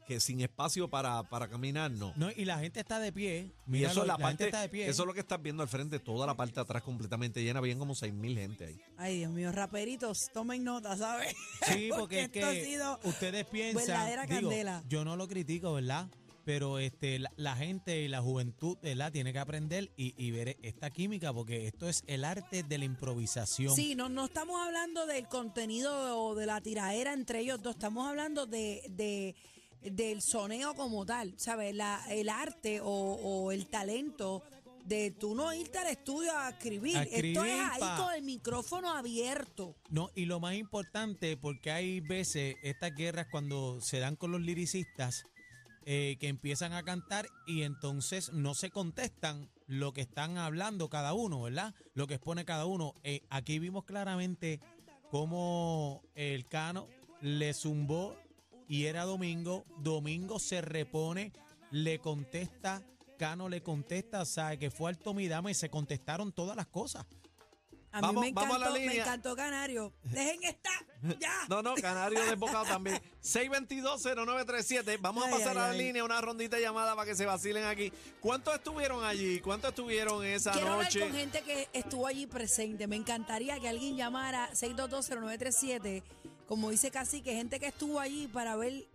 que 0.07 0.19
sin 0.21 0.39
espacio 0.39 0.89
para, 0.89 1.21
para 1.23 1.49
caminar, 1.49 1.91
no. 1.91 2.13
No, 2.15 2.31
y 2.31 2.45
la 2.45 2.59
gente 2.59 2.79
está 2.79 2.97
de 2.99 3.11
pie. 3.11 3.51
y 3.67 3.69
Míralo, 3.69 3.91
eso 3.91 4.01
es 4.01 4.07
la, 4.07 4.13
gente 4.13 4.23
parte, 4.23 4.45
está 4.45 4.61
de 4.61 4.69
pie. 4.69 4.87
eso 4.87 5.03
es 5.03 5.07
lo 5.07 5.13
que 5.13 5.19
estás 5.19 5.41
viendo 5.41 5.61
al 5.61 5.69
frente, 5.69 5.99
toda 5.99 6.25
la 6.25 6.33
parte 6.33 6.55
de 6.55 6.61
atrás 6.61 6.81
completamente 6.81 7.43
llena, 7.43 7.59
habían 7.59 7.77
como 7.77 7.93
seis 7.93 8.13
mil 8.13 8.37
gente 8.37 8.65
ahí. 8.67 8.81
Ay, 8.97 9.17
Dios 9.19 9.31
mío, 9.33 9.51
raperitos, 9.51 10.31
tomen 10.33 10.63
nota, 10.63 10.95
¿sabes? 10.95 11.35
Sí, 11.67 11.89
porque 11.97 12.21
es 12.23 12.29
que 12.29 12.79
ustedes 13.03 13.45
piensan, 13.47 13.85
verdadera 13.85 14.25
digo, 14.25 14.49
candela. 14.49 14.83
yo 14.87 15.03
no 15.03 15.17
lo 15.17 15.27
critico, 15.27 15.73
¿verdad? 15.73 16.07
Pero 16.47 16.79
este, 16.79 17.19
la, 17.19 17.29
la 17.35 17.57
gente 17.57 18.01
y 18.01 18.07
la 18.07 18.21
juventud, 18.21 18.77
¿verdad? 18.81 19.11
Tiene 19.11 19.33
que 19.33 19.39
aprender 19.39 19.91
y, 19.97 20.13
y 20.17 20.31
ver 20.31 20.55
esta 20.61 20.89
química 20.89 21.33
porque 21.33 21.67
esto 21.67 21.89
es 21.89 22.05
el 22.07 22.23
arte 22.23 22.63
de 22.63 22.77
la 22.77 22.85
improvisación. 22.85 23.75
Sí, 23.75 23.95
no, 23.95 24.07
no 24.07 24.23
estamos 24.23 24.55
hablando 24.65 25.05
del 25.05 25.27
contenido 25.27 26.17
o 26.23 26.35
de 26.35 26.45
la 26.45 26.61
tiraera 26.61 27.11
entre 27.11 27.41
ellos 27.41 27.61
dos, 27.61 27.75
estamos 27.75 28.07
hablando 28.07 28.45
de, 28.45 28.81
de- 28.91 29.35
del 29.91 30.21
soneo 30.21 30.73
como 30.73 31.05
tal, 31.05 31.33
¿sabes? 31.37 31.75
La, 31.75 32.01
el 32.09 32.29
arte 32.29 32.79
o, 32.79 32.85
o 32.87 33.51
el 33.51 33.67
talento 33.67 34.41
de 34.85 35.11
tú 35.11 35.35
no 35.35 35.53
irte 35.53 35.79
al 35.79 35.87
estudio 35.87 36.31
a 36.33 36.51
escribir. 36.51 36.95
A 36.95 37.03
Esto 37.03 37.43
es 37.43 37.59
ahí 37.59 37.79
pa. 37.81 37.97
con 37.97 38.13
el 38.15 38.21
micrófono 38.23 38.89
abierto. 38.95 39.75
No, 39.89 40.11
y 40.15 40.23
lo 40.23 40.39
más 40.39 40.55
importante, 40.55 41.35
porque 41.35 41.71
hay 41.71 41.99
veces 41.99 42.55
estas 42.63 42.95
guerras 42.95 43.27
cuando 43.29 43.81
se 43.81 43.99
dan 43.99 44.15
con 44.15 44.31
los 44.31 44.39
liricistas, 44.39 45.25
eh, 45.89 46.17
que 46.19 46.27
empiezan 46.27 46.73
a 46.73 46.83
cantar 46.83 47.29
y 47.45 47.61
entonces 47.61 48.33
no 48.33 48.55
se 48.55 48.71
contestan 48.71 49.49
lo 49.67 49.93
que 49.93 50.01
están 50.01 50.37
hablando 50.37 50.89
cada 50.89 51.13
uno, 51.13 51.43
¿verdad? 51.43 51.73
Lo 51.93 52.07
que 52.07 52.15
expone 52.15 52.43
cada 52.43 52.65
uno. 52.65 52.93
Eh, 53.03 53.21
aquí 53.29 53.57
vimos 53.57 53.85
claramente 53.85 54.59
cómo 55.11 56.03
el 56.13 56.45
Cano 56.45 56.89
le 57.21 57.53
zumbó 57.53 58.17
y 58.67 58.87
era 58.87 59.05
Domingo. 59.05 59.63
Domingo 59.79 60.39
se 60.39 60.59
repone, 60.59 61.31
le 61.71 61.99
contesta, 61.99 62.83
Cano 63.17 63.47
le 63.47 63.63
contesta, 63.63 64.25
sabe 64.25 64.59
que 64.59 64.71
fue 64.71 64.89
al 64.89 64.97
Tomidama 64.97 65.51
y 65.51 65.53
se 65.53 65.69
contestaron 65.69 66.33
todas 66.33 66.57
las 66.57 66.67
cosas. 66.67 67.05
A 67.91 68.01
Vamos- 68.01 68.21
mí 68.23 68.29
me 68.29 68.33
vamos 68.33 68.55
a 68.55 68.59
la 68.59 68.65
encantó, 68.65 68.79
me 68.79 68.87
línea. 68.87 69.03
encantó 69.03 69.35
Canario. 69.35 69.93
Dejen 70.03 70.43
estar, 70.43 70.85
ya. 71.19 71.33
No, 71.49 71.61
no, 71.63 71.73
Canario 71.75 72.23
desbocado 72.25 72.65
también. 72.65 73.01
6220937. 73.23 74.97
Vamos 75.01 75.25
a 75.25 75.29
pasar 75.31 75.49
ay, 75.49 75.57
a 75.57 75.61
la 75.61 75.69
ay. 75.69 75.77
línea, 75.79 76.03
una 76.03 76.19
rondita 76.21 76.59
llamada 76.59 76.95
para 76.95 77.07
que 77.09 77.15
se 77.15 77.25
vacilen 77.25 77.63
aquí. 77.65 77.91
¿Cuántos 78.19 78.53
estuvieron 78.55 79.03
allí? 79.03 79.39
¿Cuántos 79.39 79.69
estuvieron 79.69 80.23
esa 80.25 80.51
Quiero 80.51 80.73
hablar 80.73 80.85
noche? 80.85 80.99
con 80.99 81.13
gente 81.13 81.41
que 81.41 81.67
estuvo 81.73 82.05
allí 82.07 82.27
presente. 82.27 82.87
Me 82.87 82.95
encantaría 82.97 83.59
que 83.59 83.69
alguien 83.69 83.95
llamara 83.95 84.49
6220937, 84.53 86.03
como 86.47 86.69
dice 86.69 86.91
casi 86.91 87.21
que 87.21 87.33
gente 87.33 87.59
que 87.59 87.67
estuvo 87.67 87.99
allí 87.99 88.27
para 88.27 88.55
ver, 88.55 88.85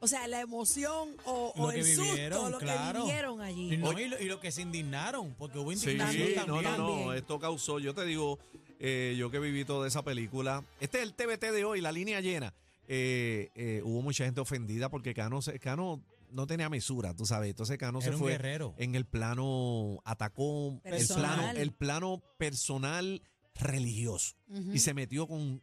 o 0.00 0.08
sea, 0.08 0.26
la 0.28 0.40
emoción 0.40 1.10
o, 1.24 1.70
el 1.72 1.82
vivieron, 1.82 2.38
susto, 2.40 2.50
lo 2.50 2.58
claro. 2.58 3.00
que 3.00 3.06
vivieron 3.06 3.40
allí. 3.40 3.74
Y, 3.74 3.76
no, 3.78 3.98
y, 3.98 4.08
lo, 4.08 4.20
y 4.20 4.26
lo 4.26 4.40
que 4.40 4.52
se 4.52 4.62
indignaron, 4.62 5.34
porque 5.38 5.58
hubo 5.58 5.72
Sí, 5.72 5.90
indignación 5.90 6.28
no, 6.28 6.34
también. 6.34 6.64
no, 6.64 6.76
no. 6.78 6.88
También. 6.98 7.12
Esto 7.18 7.38
causó, 7.38 7.78
yo 7.78 7.94
te 7.94 8.04
digo, 8.04 8.38
eh, 8.78 9.14
yo 9.18 9.30
que 9.30 9.38
viví 9.38 9.64
toda 9.64 9.88
esa 9.88 10.02
película. 10.02 10.64
Este 10.80 10.98
es 10.98 11.04
el 11.04 11.14
TBT 11.14 11.52
de 11.52 11.64
hoy, 11.64 11.80
la 11.80 11.92
línea 11.92 12.20
llena. 12.20 12.52
Eh, 12.88 13.50
eh, 13.54 13.80
hubo 13.84 14.02
mucha 14.02 14.24
gente 14.24 14.40
ofendida 14.40 14.88
porque 14.90 15.12
Cano, 15.14 15.40
Cano 15.60 16.02
no 16.30 16.46
tenía 16.46 16.68
mesura, 16.68 17.14
tú 17.14 17.24
sabes. 17.26 17.50
Entonces 17.50 17.78
Cano 17.78 18.00
se 18.00 18.08
Era 18.08 18.18
fue 18.18 18.32
guerrero. 18.32 18.74
en 18.78 18.94
el 18.94 19.06
plano, 19.06 20.00
atacó 20.04 20.80
el 20.84 21.06
plano, 21.06 21.50
el 21.52 21.72
plano 21.72 22.22
personal 22.38 23.22
religioso. 23.54 24.36
Y 24.72 24.78
se 24.80 24.94
metió 24.94 25.26
con, 25.26 25.62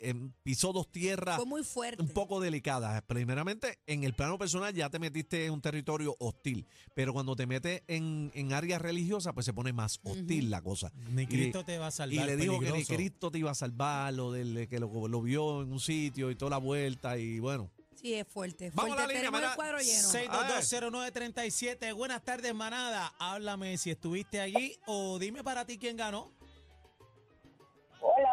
eh, 0.00 0.14
pisó 0.42 0.72
dos 0.72 0.90
tierras 0.90 1.36
Fue 1.36 1.46
muy 1.46 1.64
fuerte. 1.64 2.02
un 2.02 2.08
poco 2.08 2.40
delicadas. 2.40 3.02
Primeramente, 3.02 3.78
en 3.86 4.04
el 4.04 4.14
plano 4.14 4.38
personal 4.38 4.74
ya 4.74 4.90
te 4.90 4.98
metiste 4.98 5.46
en 5.46 5.52
un 5.52 5.60
territorio 5.60 6.16
hostil, 6.18 6.66
pero 6.94 7.12
cuando 7.12 7.36
te 7.36 7.46
metes 7.46 7.82
en, 7.86 8.30
en 8.34 8.52
áreas 8.52 8.80
religiosas, 8.82 9.32
pues 9.34 9.46
se 9.46 9.52
pone 9.52 9.72
más 9.72 10.00
hostil 10.02 10.50
la 10.50 10.62
cosa. 10.62 10.92
Ni 11.10 11.22
Y- 11.22 11.52
te 11.64 11.78
va 11.78 11.88
a 11.88 11.90
salvar. 11.90 12.24
Y 12.24 12.26
le 12.26 12.36
dijo 12.36 12.60
que 12.60 12.72
ni. 12.72 12.84
Cristo 12.84 13.30
te 13.30 13.38
iba 13.38 13.50
a 13.50 13.54
salvar, 13.54 14.12
lo 14.14 14.32
del, 14.32 14.68
que 14.68 14.78
lo, 14.78 15.08
lo 15.08 15.22
vio 15.22 15.62
en 15.62 15.72
un 15.72 15.80
sitio 15.80 16.30
y 16.30 16.36
toda 16.36 16.50
la 16.50 16.58
vuelta 16.58 17.18
y 17.18 17.38
bueno. 17.40 17.70
Sí, 18.00 18.12
es 18.12 18.26
fuerte. 18.28 18.70
Vamos 18.74 18.92
a 18.92 18.94
fuerte. 19.04 19.14
la 19.14 19.30
línea, 19.30 19.56
lleno. 19.80 20.10
6220937. 20.10 21.94
Buenas 21.94 22.22
tardes, 22.22 22.54
manada. 22.54 23.12
Háblame 23.18 23.76
si 23.78 23.90
estuviste 23.90 24.40
allí 24.40 24.76
o 24.86 25.18
dime 25.18 25.42
para 25.42 25.64
ti 25.64 25.78
quién 25.78 25.96
ganó. 25.96 26.32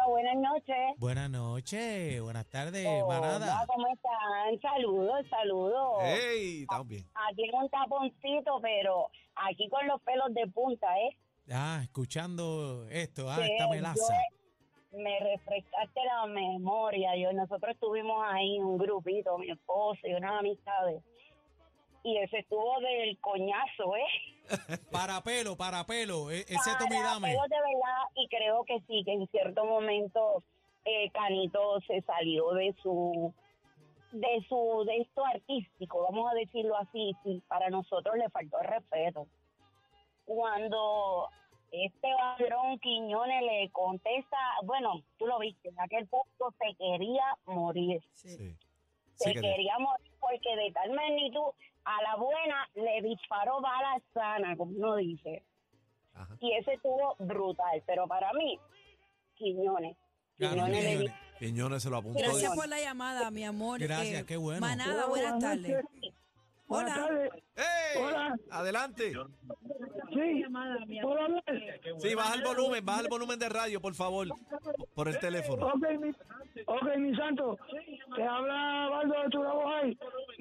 Buenas 0.06 0.36
noches. 0.36 0.76
Buenas 0.98 1.30
noches, 1.30 2.20
buenas 2.20 2.46
tardes, 2.48 2.86
Hola, 2.86 3.20
manada. 3.20 3.64
¿cómo 3.66 3.86
están? 3.88 4.60
Saludos, 4.60 5.26
saludos. 5.30 6.02
¡Ey! 6.02 6.62
Estamos 6.62 6.88
bien. 6.88 7.04
Aquí 7.14 7.44
en 7.44 7.54
un 7.54 7.68
taponcito, 7.70 8.60
pero 8.60 9.08
aquí 9.34 9.68
con 9.68 9.86
los 9.86 10.00
pelos 10.02 10.32
de 10.34 10.46
punta, 10.48 10.86
¿eh? 11.00 11.16
Ah, 11.50 11.80
escuchando 11.82 12.86
esto, 12.90 13.30
ah, 13.30 13.38
esta 13.46 13.68
melaza. 13.68 14.14
me 14.92 15.18
refrescaste 15.20 16.00
la 16.04 16.26
memoria. 16.26 17.16
Yo, 17.16 17.32
nosotros 17.32 17.72
estuvimos 17.74 18.22
ahí, 18.28 18.58
un 18.60 18.78
grupito, 18.78 19.36
mi 19.38 19.50
esposo 19.50 20.00
y 20.04 20.14
unas 20.14 20.38
amistades. 20.38 21.02
Y 22.04 22.16
ese 22.18 22.38
estuvo 22.40 22.78
del 22.80 23.18
coñazo, 23.20 23.96
¿eh? 23.96 24.06
Para 24.92 25.20
pelo, 25.22 25.56
para 25.56 25.84
pelo, 25.84 26.30
e- 26.30 26.40
ese 26.42 26.54
Para 26.64 26.78
tomidame. 26.78 27.28
pelos 27.30 27.48
de 27.48 27.56
verdad, 27.56 28.02
y 28.14 28.28
creo 28.28 28.64
que 28.64 28.78
sí, 28.86 29.02
que 29.04 29.12
en 29.14 29.26
cierto 29.28 29.64
momento 29.64 30.42
eh, 30.84 31.10
Canito 31.10 31.80
se 31.86 32.02
salió 32.02 32.52
de 32.52 32.74
su 32.82 33.32
de 34.12 34.44
su 34.48 34.84
de 34.86 34.98
esto 34.98 35.24
artístico, 35.24 36.06
vamos 36.08 36.30
a 36.30 36.34
decirlo 36.34 36.76
así, 36.76 37.16
sí, 37.24 37.42
para 37.48 37.68
nosotros 37.70 38.14
le 38.16 38.28
faltó 38.30 38.60
el 38.60 38.68
respeto. 38.68 39.26
Cuando 40.24 41.28
este 41.72 42.08
ladrón 42.10 42.78
Quiñones 42.78 43.42
le 43.42 43.70
contesta, 43.70 44.36
bueno, 44.64 45.02
tú 45.18 45.26
lo 45.26 45.38
viste, 45.40 45.70
en 45.70 45.80
aquel 45.80 46.06
punto 46.06 46.52
se 46.58 46.74
quería 46.76 47.24
morir, 47.46 48.00
Sí. 48.12 48.28
Sí. 48.28 48.56
se 49.16 49.28
Sí 49.30 49.34
que- 49.34 49.40
quería 49.40 49.78
morir 49.78 50.12
porque 50.20 50.54
de 50.56 50.70
tal 50.72 50.90
magnitud 50.92 51.50
a 51.84 52.02
la 52.02 52.16
buena 52.16 52.68
le 52.74 53.02
disparó 53.08 53.60
bala 53.60 54.00
sana, 54.12 54.56
como 54.56 54.72
uno 54.76 54.96
dice 54.96 55.42
Ajá. 56.14 56.36
y 56.40 56.52
ese 56.54 56.74
estuvo 56.74 57.16
brutal. 57.18 57.82
Pero 57.86 58.06
para 58.06 58.32
mí, 58.32 58.58
Quiñones. 59.34 59.96
Claro, 60.38 60.54
Quiñones 60.54 61.12
Quiñones. 61.38 61.82
se 61.82 61.90
lo 61.90 61.96
apuntó. 61.98 62.18
Gracias 62.18 62.54
por 62.54 62.68
la 62.68 62.80
llamada, 62.80 63.30
mi 63.30 63.44
amor. 63.44 63.80
Gracias, 63.80 64.22
Eh, 64.22 64.26
qué 64.26 64.36
bueno. 64.36 64.60
Manada, 64.60 65.06
buenas 65.06 65.38
tardes. 65.40 65.84
Buenas 66.66 66.96
Hola. 66.96 67.06
tardes. 67.06 67.30
¡Ey! 67.56 68.02
Hola. 68.02 68.34
Adelante. 68.50 69.12
Sí. 70.12 70.44
Sí, 71.98 72.14
baja 72.14 72.34
el 72.34 72.42
volumen, 72.42 72.84
baja 72.84 73.00
el 73.00 73.08
volumen 73.08 73.38
de 73.38 73.48
radio, 73.48 73.80
por 73.80 73.94
favor, 73.94 74.28
por 74.94 75.08
el 75.08 75.18
teléfono. 75.18 75.66
Ok, 75.66 75.82
mi, 76.00 76.10
Ok, 76.66 76.96
mi 76.98 77.14
santo, 77.16 77.58
te 78.14 78.22
habla 78.22 78.88
Baldo 78.90 79.22
de 79.22 79.28
Turabojay. 79.30 79.63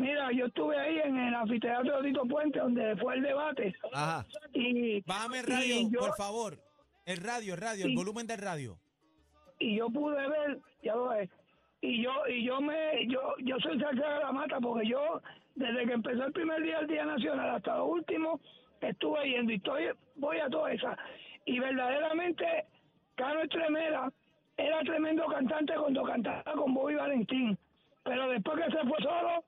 Mira, 0.03 0.31
yo 0.33 0.47
estuve 0.47 0.77
ahí 0.77 0.99
en 0.99 1.17
el 1.17 1.33
anfiteatro 1.33 2.01
de 2.01 2.09
Tito 2.09 2.25
Puente, 2.25 2.59
donde 2.59 2.93
fue 2.97 3.15
el 3.15 3.21
debate. 3.21 3.73
Ajá. 3.93 4.25
Y, 4.53 5.01
Bájame 5.03 5.39
el 5.39 5.45
y 5.47 5.51
radio, 5.51 5.89
yo, 5.89 5.99
por 5.99 6.15
favor. 6.17 6.59
El 7.05 7.17
radio, 7.17 7.53
el 7.53 7.61
radio, 7.61 7.85
el 7.85 7.95
volumen 7.95 8.27
del 8.27 8.39
radio. 8.39 8.77
y 9.59 9.77
yo 9.77 9.89
pude 9.89 10.27
ver, 10.27 10.59
ya 10.81 10.95
lo 10.95 11.07
ves, 11.09 11.29
y 11.79 12.03
yo, 12.03 12.11
y 12.27 12.43
yo 12.43 12.59
me, 12.59 13.07
yo, 13.07 13.21
yo 13.39 13.57
soy 13.59 13.79
salsa 13.79 14.09
de 14.09 14.19
la 14.19 14.31
mata, 14.33 14.59
porque 14.59 14.87
yo, 14.87 15.21
desde 15.55 15.85
que 15.85 15.93
empezó 15.93 16.25
el 16.25 16.33
primer 16.33 16.61
día 16.61 16.79
del 16.79 16.87
Día 16.87 17.05
Nacional 17.05 17.49
hasta 17.51 17.77
lo 17.77 17.85
último, 17.85 18.41
estuve 18.81 19.29
yendo 19.29 19.53
y 19.53 19.55
estoy, 19.55 19.85
voy 20.15 20.37
a 20.39 20.49
toda 20.49 20.73
esa. 20.73 20.97
Y 21.45 21.59
verdaderamente, 21.59 22.65
Cano 23.15 23.41
Estremera 23.41 24.11
era 24.57 24.81
tremendo 24.81 25.25
cantante 25.27 25.73
cuando 25.75 26.03
cantaba 26.03 26.53
con 26.53 26.73
Bobby 26.73 26.95
Valentín, 26.95 27.57
pero 28.03 28.29
después 28.29 28.57
que 28.65 28.71
se 28.71 28.85
fue 28.85 28.97
solo, 28.99 29.45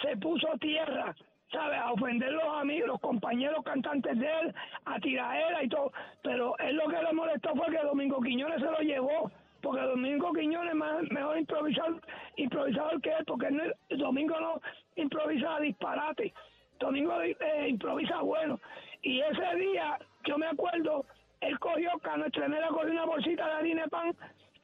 se 0.00 0.16
puso 0.16 0.48
tierra, 0.60 1.14
¿sabes? 1.50 1.78
A 1.78 1.92
ofender 1.92 2.32
los 2.32 2.54
amigos, 2.54 2.88
los 2.88 3.00
compañeros 3.00 3.64
cantantes 3.64 4.18
de 4.18 4.26
él, 4.26 4.54
a 4.84 4.98
tiraera 5.00 5.62
y 5.62 5.68
todo. 5.68 5.92
Pero 6.22 6.56
él 6.58 6.76
lo 6.76 6.88
que 6.88 7.02
le 7.02 7.12
molestó 7.12 7.54
fue 7.54 7.66
que 7.66 7.82
Domingo 7.82 8.20
Quiñones 8.20 8.60
se 8.60 8.70
lo 8.70 8.78
llevó, 8.80 9.30
porque 9.62 9.82
Domingo 9.82 10.32
Quiñones 10.32 10.74
es 10.74 11.10
mejor 11.10 11.38
improvisador, 11.38 12.00
improvisador 12.36 13.00
que 13.00 13.10
él, 13.10 13.24
porque 13.26 13.48
Domingo 13.90 14.40
no 14.40 14.60
improvisa 14.96 15.60
disparate, 15.60 16.32
Domingo 16.78 17.20
eh, 17.22 17.68
improvisa 17.68 18.20
bueno. 18.20 18.60
Y 19.02 19.20
ese 19.20 19.56
día, 19.56 19.98
yo 20.24 20.36
me 20.38 20.46
acuerdo, 20.46 21.04
él 21.40 21.58
cogió, 21.58 21.90
Cano 22.02 22.26
Estremera 22.26 22.68
cogió 22.68 22.90
una 22.90 23.04
bolsita 23.04 23.46
de 23.46 23.54
harina 23.54 23.86
pan, 23.88 24.14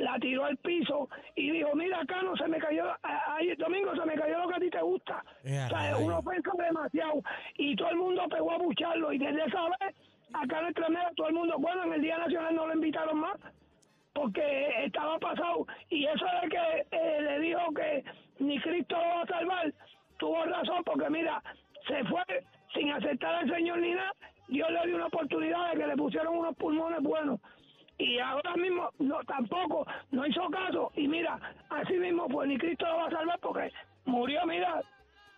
la 0.02 0.18
tiró 0.18 0.44
al 0.44 0.56
piso 0.58 1.08
y 1.36 1.50
dijo, 1.50 1.74
mira, 1.74 2.00
Cano, 2.06 2.36
se 2.36 2.48
me 2.48 2.58
cayó, 2.58 2.84
a- 3.02 3.34
ahí, 3.36 3.54
Domingo, 3.56 3.94
se 3.94 4.04
me 4.04 4.14
cayó 4.14 4.38
lo 4.40 4.48
que 4.48 4.54
a 4.56 4.60
ti 4.60 4.70
te 4.70 4.82
gusta. 4.82 5.14
A 5.18 5.22
O 5.44 5.48
sea, 5.48 5.68
rayos. 5.68 6.00
una 6.00 6.18
ofensa 6.18 6.50
demasiado. 6.58 7.22
Y 7.56 7.76
todo 7.76 7.90
el 7.90 7.96
mundo 7.96 8.22
pegó 8.28 8.52
a 8.52 8.58
bucharlo. 8.58 9.12
Y 9.12 9.18
desde 9.18 9.44
esa 9.44 9.62
vez, 9.68 9.94
acá 10.34 10.60
en 10.60 10.66
Estremera, 10.66 11.10
todo 11.16 11.28
el 11.28 11.34
mundo, 11.34 11.54
bueno, 11.58 11.84
en 11.84 11.92
el 11.92 12.02
Día 12.02 12.18
Nacional 12.18 12.54
no 12.54 12.66
lo 12.66 12.74
invitaron 12.74 13.18
más, 13.18 13.36
porque 14.12 14.84
estaba 14.84 15.18
pasado. 15.18 15.66
Y 15.88 16.04
eso 16.06 16.24
de 16.42 16.48
que 16.48 16.86
eh, 16.90 17.20
le 17.22 17.38
dijo 17.40 17.60
que 17.74 18.04
ni 18.40 18.60
Cristo 18.60 18.96
lo 18.96 19.02
va 19.16 19.22
a 19.22 19.26
salvar, 19.26 19.72
tuvo 20.18 20.44
razón, 20.44 20.82
porque 20.84 21.08
mira, 21.10 21.42
se 21.86 22.04
fue 22.04 22.22
sin 22.74 22.90
aceptar 22.90 23.34
al 23.36 23.50
Señor 23.50 23.78
ni 23.78 23.92
nada. 23.92 24.12
Dios 24.48 24.68
le 24.70 24.86
dio 24.86 24.96
una 24.96 25.06
oportunidad 25.06 25.72
de 25.72 25.80
que 25.80 25.86
le 25.86 25.96
pusieron 25.96 26.36
unos 26.36 26.56
pulmones 26.56 27.00
buenos. 27.02 27.40
Y 27.98 28.18
ahora 28.18 28.56
mismo 28.56 28.90
no 28.98 29.22
tampoco, 29.24 29.86
no 30.10 30.26
hizo 30.26 30.48
caso. 30.50 30.90
Y 30.96 31.06
mira, 31.08 31.38
así 31.70 31.94
mismo 31.94 32.26
pues 32.28 32.48
ni 32.48 32.58
Cristo 32.58 32.86
lo 32.86 32.96
va 32.96 33.06
a 33.06 33.10
salvar 33.10 33.38
porque 33.40 33.72
murió, 34.04 34.40
mira, 34.46 34.82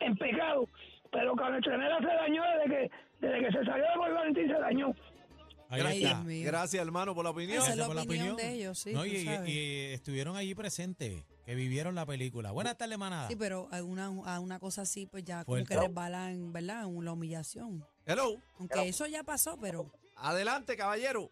en 0.01 0.17
pecado. 0.17 0.67
Pero 1.11 1.35
Carlos 1.37 1.63
Trenera 1.63 1.99
se 1.99 2.07
dañó 2.07 2.43
desde 2.43 2.71
que, 2.71 2.91
desde 3.21 3.41
que 3.41 3.53
se 3.53 3.65
salió 3.65 3.85
de 3.85 3.99
Boy 3.99 4.13
Valentín 4.13 4.49
se 4.49 4.61
dañó. 4.61 4.95
Ahí 5.69 6.03
está. 6.05 6.23
Gracias, 6.25 6.83
hermano, 6.83 7.15
por 7.15 7.25
la 7.25 7.31
opinión. 7.31 7.59
Esa 7.59 7.73
es 7.73 7.77
la 7.77 7.87
por 7.87 7.97
la 7.97 8.03
opinión 8.03 8.37
de 8.37 8.53
ellos, 8.53 8.79
sí, 8.79 8.93
No, 8.93 9.05
y, 9.07 9.93
estuvieron 9.93 10.37
allí 10.37 10.55
presentes, 10.55 11.25
que 11.45 11.55
vivieron 11.55 11.95
la 11.95 12.07
película. 12.07 12.53
Buenas 12.53 12.77
tardes, 12.77 12.99
manada. 12.99 13.29
Sí, 13.29 13.37
pero 13.37 13.69
a 13.73 13.83
una, 13.83 14.07
a 14.07 14.41
una 14.41 14.59
cosa 14.59 14.83
así, 14.83 15.07
pues 15.07 15.25
ya 15.25 15.45
como 15.45 15.65
que 15.65 15.77
resbalan, 15.77 16.53
¿verdad? 16.53 16.85
En 16.85 17.05
la 17.05 17.13
humillación. 17.13 17.85
Hello. 18.07 18.37
Aunque 18.59 18.89
eso 18.89 19.07
ya 19.07 19.25
pasó, 19.25 19.59
pero 19.61 19.91
Adelante, 20.17 20.77
caballero. 20.77 21.31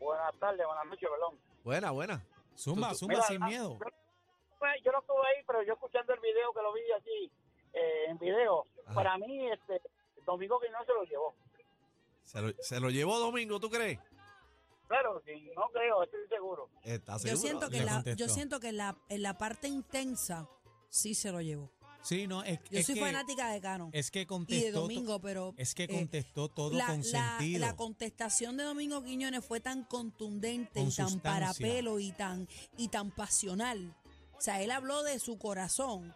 Buenas 0.00 0.34
tardes, 0.40 0.66
buenas 0.66 0.86
noches, 0.86 1.08
perdón. 1.08 1.38
Buena, 1.62 1.90
buena. 1.92 2.24
Zumba, 2.56 2.88
Tú- 2.88 2.92
tú- 2.94 2.98
zumba 3.00 3.14
Mira, 3.14 3.26
sin 3.26 3.42
ah, 3.42 3.46
miedo. 3.46 3.78
Pues, 4.58 4.74
yo 4.84 4.92
no 4.92 4.98
estuve 4.98 5.18
ahí, 5.28 5.44
pero 5.46 5.62
yo 5.62 5.72
escuchando 5.74 6.12
el 6.14 6.20
video 6.20 6.52
que 6.52 6.62
lo 6.62 6.72
vi 6.72 6.80
allí 6.92 7.32
eh, 7.72 8.04
en 8.08 8.18
video, 8.18 8.66
Ajá. 8.86 8.94
para 8.94 9.18
mí, 9.18 9.48
este, 9.50 9.80
Domingo 10.26 10.58
que 10.60 10.68
no 10.70 10.84
se 10.84 10.92
lo 10.92 11.04
llevó. 11.04 11.34
Se 12.24 12.40
lo, 12.42 12.52
se 12.62 12.80
lo 12.80 12.90
llevó 12.90 13.18
Domingo, 13.18 13.60
¿tú 13.60 13.70
crees? 13.70 13.98
Claro, 14.88 15.22
sí, 15.24 15.50
no 15.56 15.68
creo, 15.72 16.02
estoy 16.02 16.26
seguro. 16.28 16.68
¿Estás 16.82 17.22
yo 17.22 17.36
seguro? 17.36 17.40
siento 17.48 17.70
que 17.70 17.78
Le 17.78 17.84
la, 17.84 18.02
yo 18.16 18.28
siento 18.28 18.58
que 18.60 18.72
la, 18.72 18.96
en 19.08 19.22
la 19.22 19.38
parte 19.38 19.68
intensa 19.68 20.48
sí 20.88 21.14
se 21.14 21.30
lo 21.30 21.40
llevó. 21.40 21.70
Sí, 22.02 22.26
no, 22.26 22.42
es, 22.42 22.58
Yo 22.70 22.78
es 22.78 22.86
soy 22.86 22.94
que, 22.94 23.00
fanática 23.02 23.50
de 23.52 23.60
Cano 23.60 23.90
es 23.92 24.10
que 24.10 24.22
y 24.22 24.26
contestó. 24.26 24.64
de 24.66 24.72
to- 24.72 24.80
Domingo, 24.80 25.20
pero 25.20 25.54
Es 25.58 25.74
que 25.74 25.84
eh, 25.84 25.88
contestó 25.88 26.48
todo 26.48 26.72
la, 26.76 26.86
con 26.86 27.04
sentido. 27.04 27.60
la 27.60 27.76
contestación 27.76 28.56
de 28.56 28.64
Domingo 28.64 29.02
Quiñones 29.04 29.44
fue 29.44 29.60
tan 29.60 29.84
contundente 29.84 30.80
Con 30.80 30.88
y 30.88 30.92
tan 30.94 31.08
sustancia. 31.10 31.22
para 31.22 31.54
pelo 31.54 31.98
y 32.00 32.12
tan 32.12 32.48
y 32.78 32.88
tan 32.88 33.10
pasional. 33.10 33.94
O 34.38 34.40
sea, 34.40 34.62
él 34.62 34.70
habló 34.70 35.02
de 35.02 35.18
su 35.18 35.36
corazón 35.38 36.14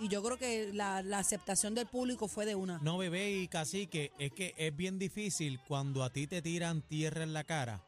y 0.00 0.08
yo 0.08 0.22
creo 0.22 0.36
que 0.36 0.72
la, 0.72 1.02
la 1.02 1.18
aceptación 1.20 1.74
del 1.76 1.86
público 1.86 2.26
fue 2.26 2.44
de 2.46 2.56
una. 2.56 2.78
No, 2.82 2.98
bebé 2.98 3.30
y 3.32 3.46
cacique, 3.48 4.10
es 4.18 4.32
que 4.32 4.54
es 4.56 4.74
bien 4.74 4.98
difícil 4.98 5.60
cuando 5.68 6.02
a 6.02 6.10
ti 6.10 6.26
te 6.26 6.42
tiran 6.42 6.82
tierra 6.82 7.22
en 7.22 7.32
la 7.34 7.44
cara, 7.44 7.80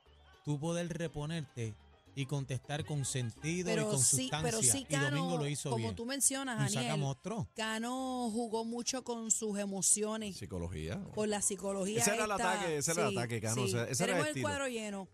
tú 0.44 0.60
poder 0.60 0.88
reponerte 0.96 1.74
y 2.14 2.26
contestar 2.26 2.84
con 2.84 3.04
sentido 3.04 3.72
y 3.72 3.76
con 3.82 3.98
sí, 3.98 4.22
sustancia. 4.22 4.40
pero 4.42 4.62
sí, 4.62 4.86
y 4.88 4.94
Domingo 4.94 5.28
Cano, 5.30 5.38
lo 5.38 5.46
hizo 5.48 5.70
como 5.70 5.84
bien. 5.84 5.94
tú 5.96 6.04
mencionas, 6.04 6.58
Daniel. 6.74 7.16
Cano 7.54 8.28
jugó 8.30 8.64
mucho 8.64 9.02
con 9.02 9.30
sus 9.30 9.58
emociones, 9.58 10.36
Psicología. 10.36 11.00
con 11.14 11.30
la 11.30 11.40
psicología. 11.40 12.00
Ese 12.00 12.14
era 12.14 12.24
el 12.24 12.30
esta- 12.30 12.52
ataque, 12.52 12.76
ese 12.76 12.92
era 12.92 13.08
el 13.08 13.18
ataque, 13.18 13.40
Cano, 13.40 13.64
ese- 13.64 13.90
ese 13.90 14.04
era 14.04 14.12
el 14.12 14.18
Tenemos 14.18 14.36
el 14.36 14.42
cuadro 14.42 14.68
lleno. 14.68 15.08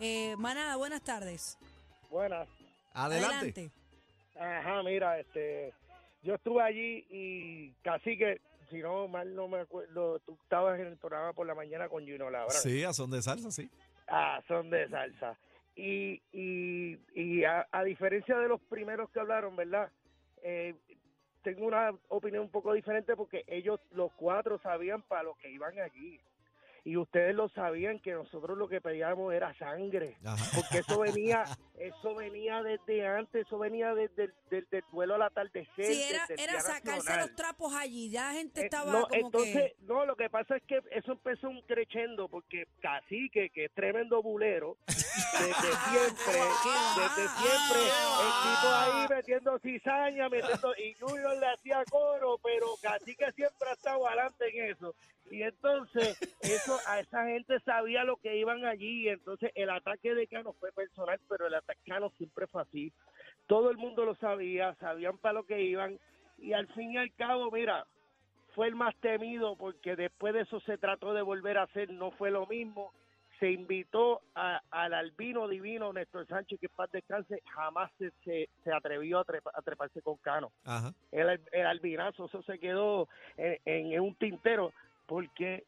Eh, 0.00 0.36
Manada, 0.36 0.76
buenas 0.76 1.02
tardes. 1.02 1.58
Buenas. 2.10 2.48
Adelante. 2.92 3.70
Ajá, 4.38 4.82
mira, 4.82 5.18
este, 5.20 5.72
yo 6.22 6.34
estuve 6.34 6.62
allí 6.62 7.06
y 7.10 7.70
casi 7.82 8.18
que, 8.18 8.40
si 8.70 8.78
no 8.78 9.06
mal 9.08 9.34
no 9.34 9.48
me 9.48 9.60
acuerdo, 9.60 10.18
tú 10.20 10.36
estabas 10.42 10.78
en 10.80 10.86
el 10.88 10.96
programa 10.96 11.32
por 11.32 11.46
la 11.46 11.54
mañana 11.54 11.88
con 11.88 12.04
Juno 12.06 12.30
Labra. 12.30 12.52
Sí, 12.58 12.82
a 12.84 12.92
son 12.92 13.10
de 13.10 13.22
salsa, 13.22 13.50
sí. 13.50 13.70
Ah, 14.08 14.40
son 14.48 14.68
de 14.70 14.88
salsa. 14.88 15.36
Y, 15.74 16.22
y, 16.32 16.98
y 17.14 17.44
a, 17.44 17.66
a 17.70 17.82
diferencia 17.84 18.38
de 18.38 18.48
los 18.48 18.60
primeros 18.62 19.10
que 19.10 19.20
hablaron, 19.20 19.56
¿verdad? 19.56 19.90
Eh, 20.42 20.74
tengo 21.42 21.66
una 21.66 21.90
opinión 22.08 22.44
un 22.44 22.50
poco 22.50 22.72
diferente 22.72 23.16
porque 23.16 23.44
ellos, 23.46 23.80
los 23.90 24.12
cuatro, 24.12 24.58
sabían 24.58 25.02
para 25.02 25.24
lo 25.24 25.34
que 25.34 25.50
iban 25.50 25.78
allí. 25.78 26.20
Y 26.84 26.96
ustedes 26.96 27.34
lo 27.34 27.48
sabían 27.48 28.00
que 28.00 28.12
nosotros 28.12 28.58
lo 28.58 28.68
que 28.68 28.80
pedíamos 28.80 29.32
era 29.32 29.54
sangre. 29.54 30.16
Porque 30.54 30.78
eso 30.78 31.00
venía, 31.00 31.44
eso 31.78 32.14
venía 32.14 32.62
desde 32.62 33.06
antes, 33.06 33.46
eso 33.46 33.58
venía 33.58 33.94
desde 33.94 34.32
el 34.50 34.66
duelo 34.92 35.14
al 35.14 35.22
atardecer. 35.22 35.84
Sí, 35.86 36.02
era, 36.02 36.24
era 36.36 36.60
sacarse 36.60 36.96
Nacional. 36.98 37.26
los 37.26 37.34
trapos 37.36 37.74
allí. 37.74 38.10
Ya 38.10 38.26
la 38.28 38.32
gente 38.34 38.60
Eh, 38.60 38.64
estaba 38.64 38.92
no, 38.92 39.02
como 39.08 39.14
entonces, 39.14 39.72
que. 39.72 39.76
no, 39.86 40.04
lo 40.06 40.14
que 40.14 40.28
pasa 40.30 40.56
es 40.56 40.62
que 40.64 40.80
eso 40.90 41.12
empezó 41.12 41.48
un 41.48 41.60
creciendo 41.62 42.28
porque 42.28 42.66
Cacique, 42.80 43.50
que 43.50 43.64
es 43.66 43.72
tremendo 43.72 44.22
bulero, 44.22 44.76
desde 44.86 45.02
siempre, 45.90 46.40
desde 46.96 47.28
siempre, 47.28 47.80
el 48.20 48.32
tipo 48.42 48.74
ahí 48.74 49.06
metiendo 49.08 49.58
cizaña, 49.60 50.28
metiendo, 50.28 50.74
y 50.76 50.94
Junior 51.00 51.36
le 51.38 51.46
hacía 51.46 51.84
coro, 51.90 52.38
pero 52.42 52.66
Cacique 52.82 53.32
siempre 53.32 53.68
ha 53.70 53.72
estado 53.72 54.06
adelante 54.06 54.44
en 54.52 54.70
eso. 54.72 54.94
Y 55.30 55.42
entonces, 55.44 56.18
eso 56.42 56.78
a 56.86 57.00
esa 57.00 57.24
gente 57.24 57.58
sabía 57.60 58.04
lo 58.04 58.16
que 58.16 58.36
iban 58.36 58.66
allí, 58.66 59.08
entonces 59.08 59.50
el 59.54 59.70
ataque 59.70 60.14
de 60.14 60.26
Cano 60.26 60.52
fue 60.60 60.72
personal, 60.72 61.18
pero 61.26 61.46
el 61.46 61.54
Cano 61.86 62.10
siempre 62.18 62.46
fue 62.46 62.62
así. 62.62 62.92
Todo 63.46 63.70
el 63.70 63.76
mundo 63.76 64.04
lo 64.04 64.14
sabía, 64.16 64.74
sabían 64.76 65.18
para 65.18 65.34
lo 65.34 65.44
que 65.44 65.60
iban, 65.62 65.98
y 66.38 66.52
al 66.52 66.66
fin 66.68 66.92
y 66.92 66.96
al 66.98 67.12
cabo, 67.14 67.50
mira, 67.50 67.86
fue 68.54 68.66
el 68.68 68.74
más 68.74 68.94
temido 68.96 69.56
porque 69.56 69.96
después 69.96 70.34
de 70.34 70.40
eso 70.42 70.60
se 70.60 70.76
trató 70.78 71.12
de 71.14 71.22
volver 71.22 71.58
a 71.58 71.62
hacer, 71.64 71.90
no 71.90 72.10
fue 72.12 72.30
lo 72.30 72.46
mismo. 72.46 72.92
Se 73.40 73.50
invitó 73.50 74.20
a- 74.36 74.60
al 74.70 74.94
albino 74.94 75.48
divino 75.48 75.92
Néstor 75.92 76.26
Sánchez, 76.28 76.60
que 76.60 76.66
en 76.66 76.72
paz 76.76 76.90
descanse, 76.92 77.42
jamás 77.54 77.90
se, 77.98 78.10
se, 78.24 78.48
se 78.62 78.72
atrevió 78.72 79.18
a, 79.20 79.24
trepa- 79.24 79.50
a 79.54 79.62
treparse 79.62 80.00
con 80.02 80.16
Cano. 80.18 80.52
Ajá. 80.64 80.92
El, 81.10 81.28
al- 81.28 81.40
el 81.50 81.66
albinazo, 81.66 82.26
eso 82.26 82.42
se 82.42 82.58
quedó 82.58 83.08
en, 83.36 83.58
en- 83.64 83.92
en 83.94 84.00
un 84.00 84.14
tintero 84.14 84.72
porque 85.06 85.64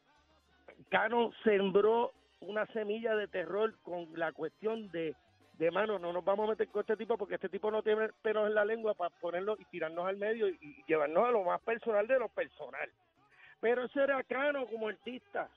Cano 0.89 1.31
sembró 1.43 2.11
una 2.41 2.65
semilla 2.67 3.15
de 3.15 3.27
terror 3.27 3.73
con 3.81 4.07
la 4.13 4.31
cuestión 4.31 4.89
de, 4.91 5.15
de 5.57 5.71
mano, 5.71 5.99
no 5.99 6.11
nos 6.11 6.23
vamos 6.23 6.47
a 6.47 6.51
meter 6.51 6.67
con 6.67 6.81
este 6.81 6.97
tipo 6.97 7.17
porque 7.17 7.35
este 7.35 7.49
tipo 7.49 7.71
no 7.71 7.81
tiene 7.81 8.09
pelos 8.21 8.47
en 8.47 8.55
la 8.55 8.65
lengua 8.65 8.93
para 8.93 9.09
ponerlo 9.09 9.55
y 9.59 9.65
tirarnos 9.65 10.07
al 10.07 10.17
medio 10.17 10.47
y, 10.47 10.57
y 10.61 10.83
llevarnos 10.87 11.27
a 11.27 11.31
lo 11.31 11.43
más 11.43 11.61
personal 11.61 12.07
de 12.07 12.19
lo 12.19 12.29
personal. 12.29 12.89
Pero 13.61 13.85
ese 13.85 14.03
era 14.03 14.21
Cano 14.23 14.65
como 14.67 14.87
artista. 14.89 15.49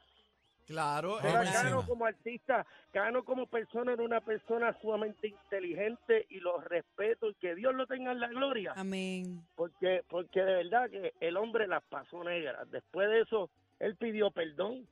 Claro. 0.68 1.18
Era 1.20 1.50
Cano 1.50 1.84
como 1.86 2.04
artista, 2.04 2.66
Cano 2.92 3.24
como 3.24 3.46
persona 3.46 3.94
era 3.94 4.02
una 4.02 4.20
persona 4.20 4.76
sumamente 4.82 5.28
inteligente 5.28 6.26
y 6.28 6.40
lo 6.40 6.60
respeto 6.60 7.30
y 7.30 7.34
que 7.34 7.54
Dios 7.54 7.74
lo 7.74 7.86
tenga 7.86 8.12
en 8.12 8.20
la 8.20 8.28
gloria 8.28 8.74
Amén. 8.76 9.42
porque 9.56 10.04
porque 10.10 10.42
de 10.42 10.54
verdad 10.56 10.90
que 10.90 11.14
el 11.20 11.38
hombre 11.38 11.66
las 11.66 11.82
pasó 11.84 12.22
negras. 12.22 12.70
Después 12.70 13.08
de 13.08 13.22
eso, 13.22 13.48
él 13.78 13.96
pidió 13.96 14.30
perdón, 14.30 14.86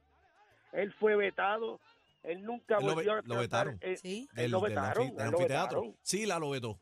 él 0.73 0.95
fue 0.95 1.14
vetado, 1.14 1.79
él 2.27 2.43
nunca 2.45 2.79
Lo 2.81 2.95
volvió 2.95 3.12
a 3.15 3.23
lo 3.25 3.39
vetaron. 3.39 3.79
eh, 3.81 3.97
Sí. 3.97 4.29
él 4.37 4.51
lo 4.51 4.61
vetaron, 4.61 5.07
del 5.09 5.17
lo 5.17 5.23
anfiteatro. 5.39 5.81
vetaron. 5.83 5.97
Sí, 6.03 6.27
la 6.27 6.39
lo 6.39 6.51
vetó. 6.51 6.79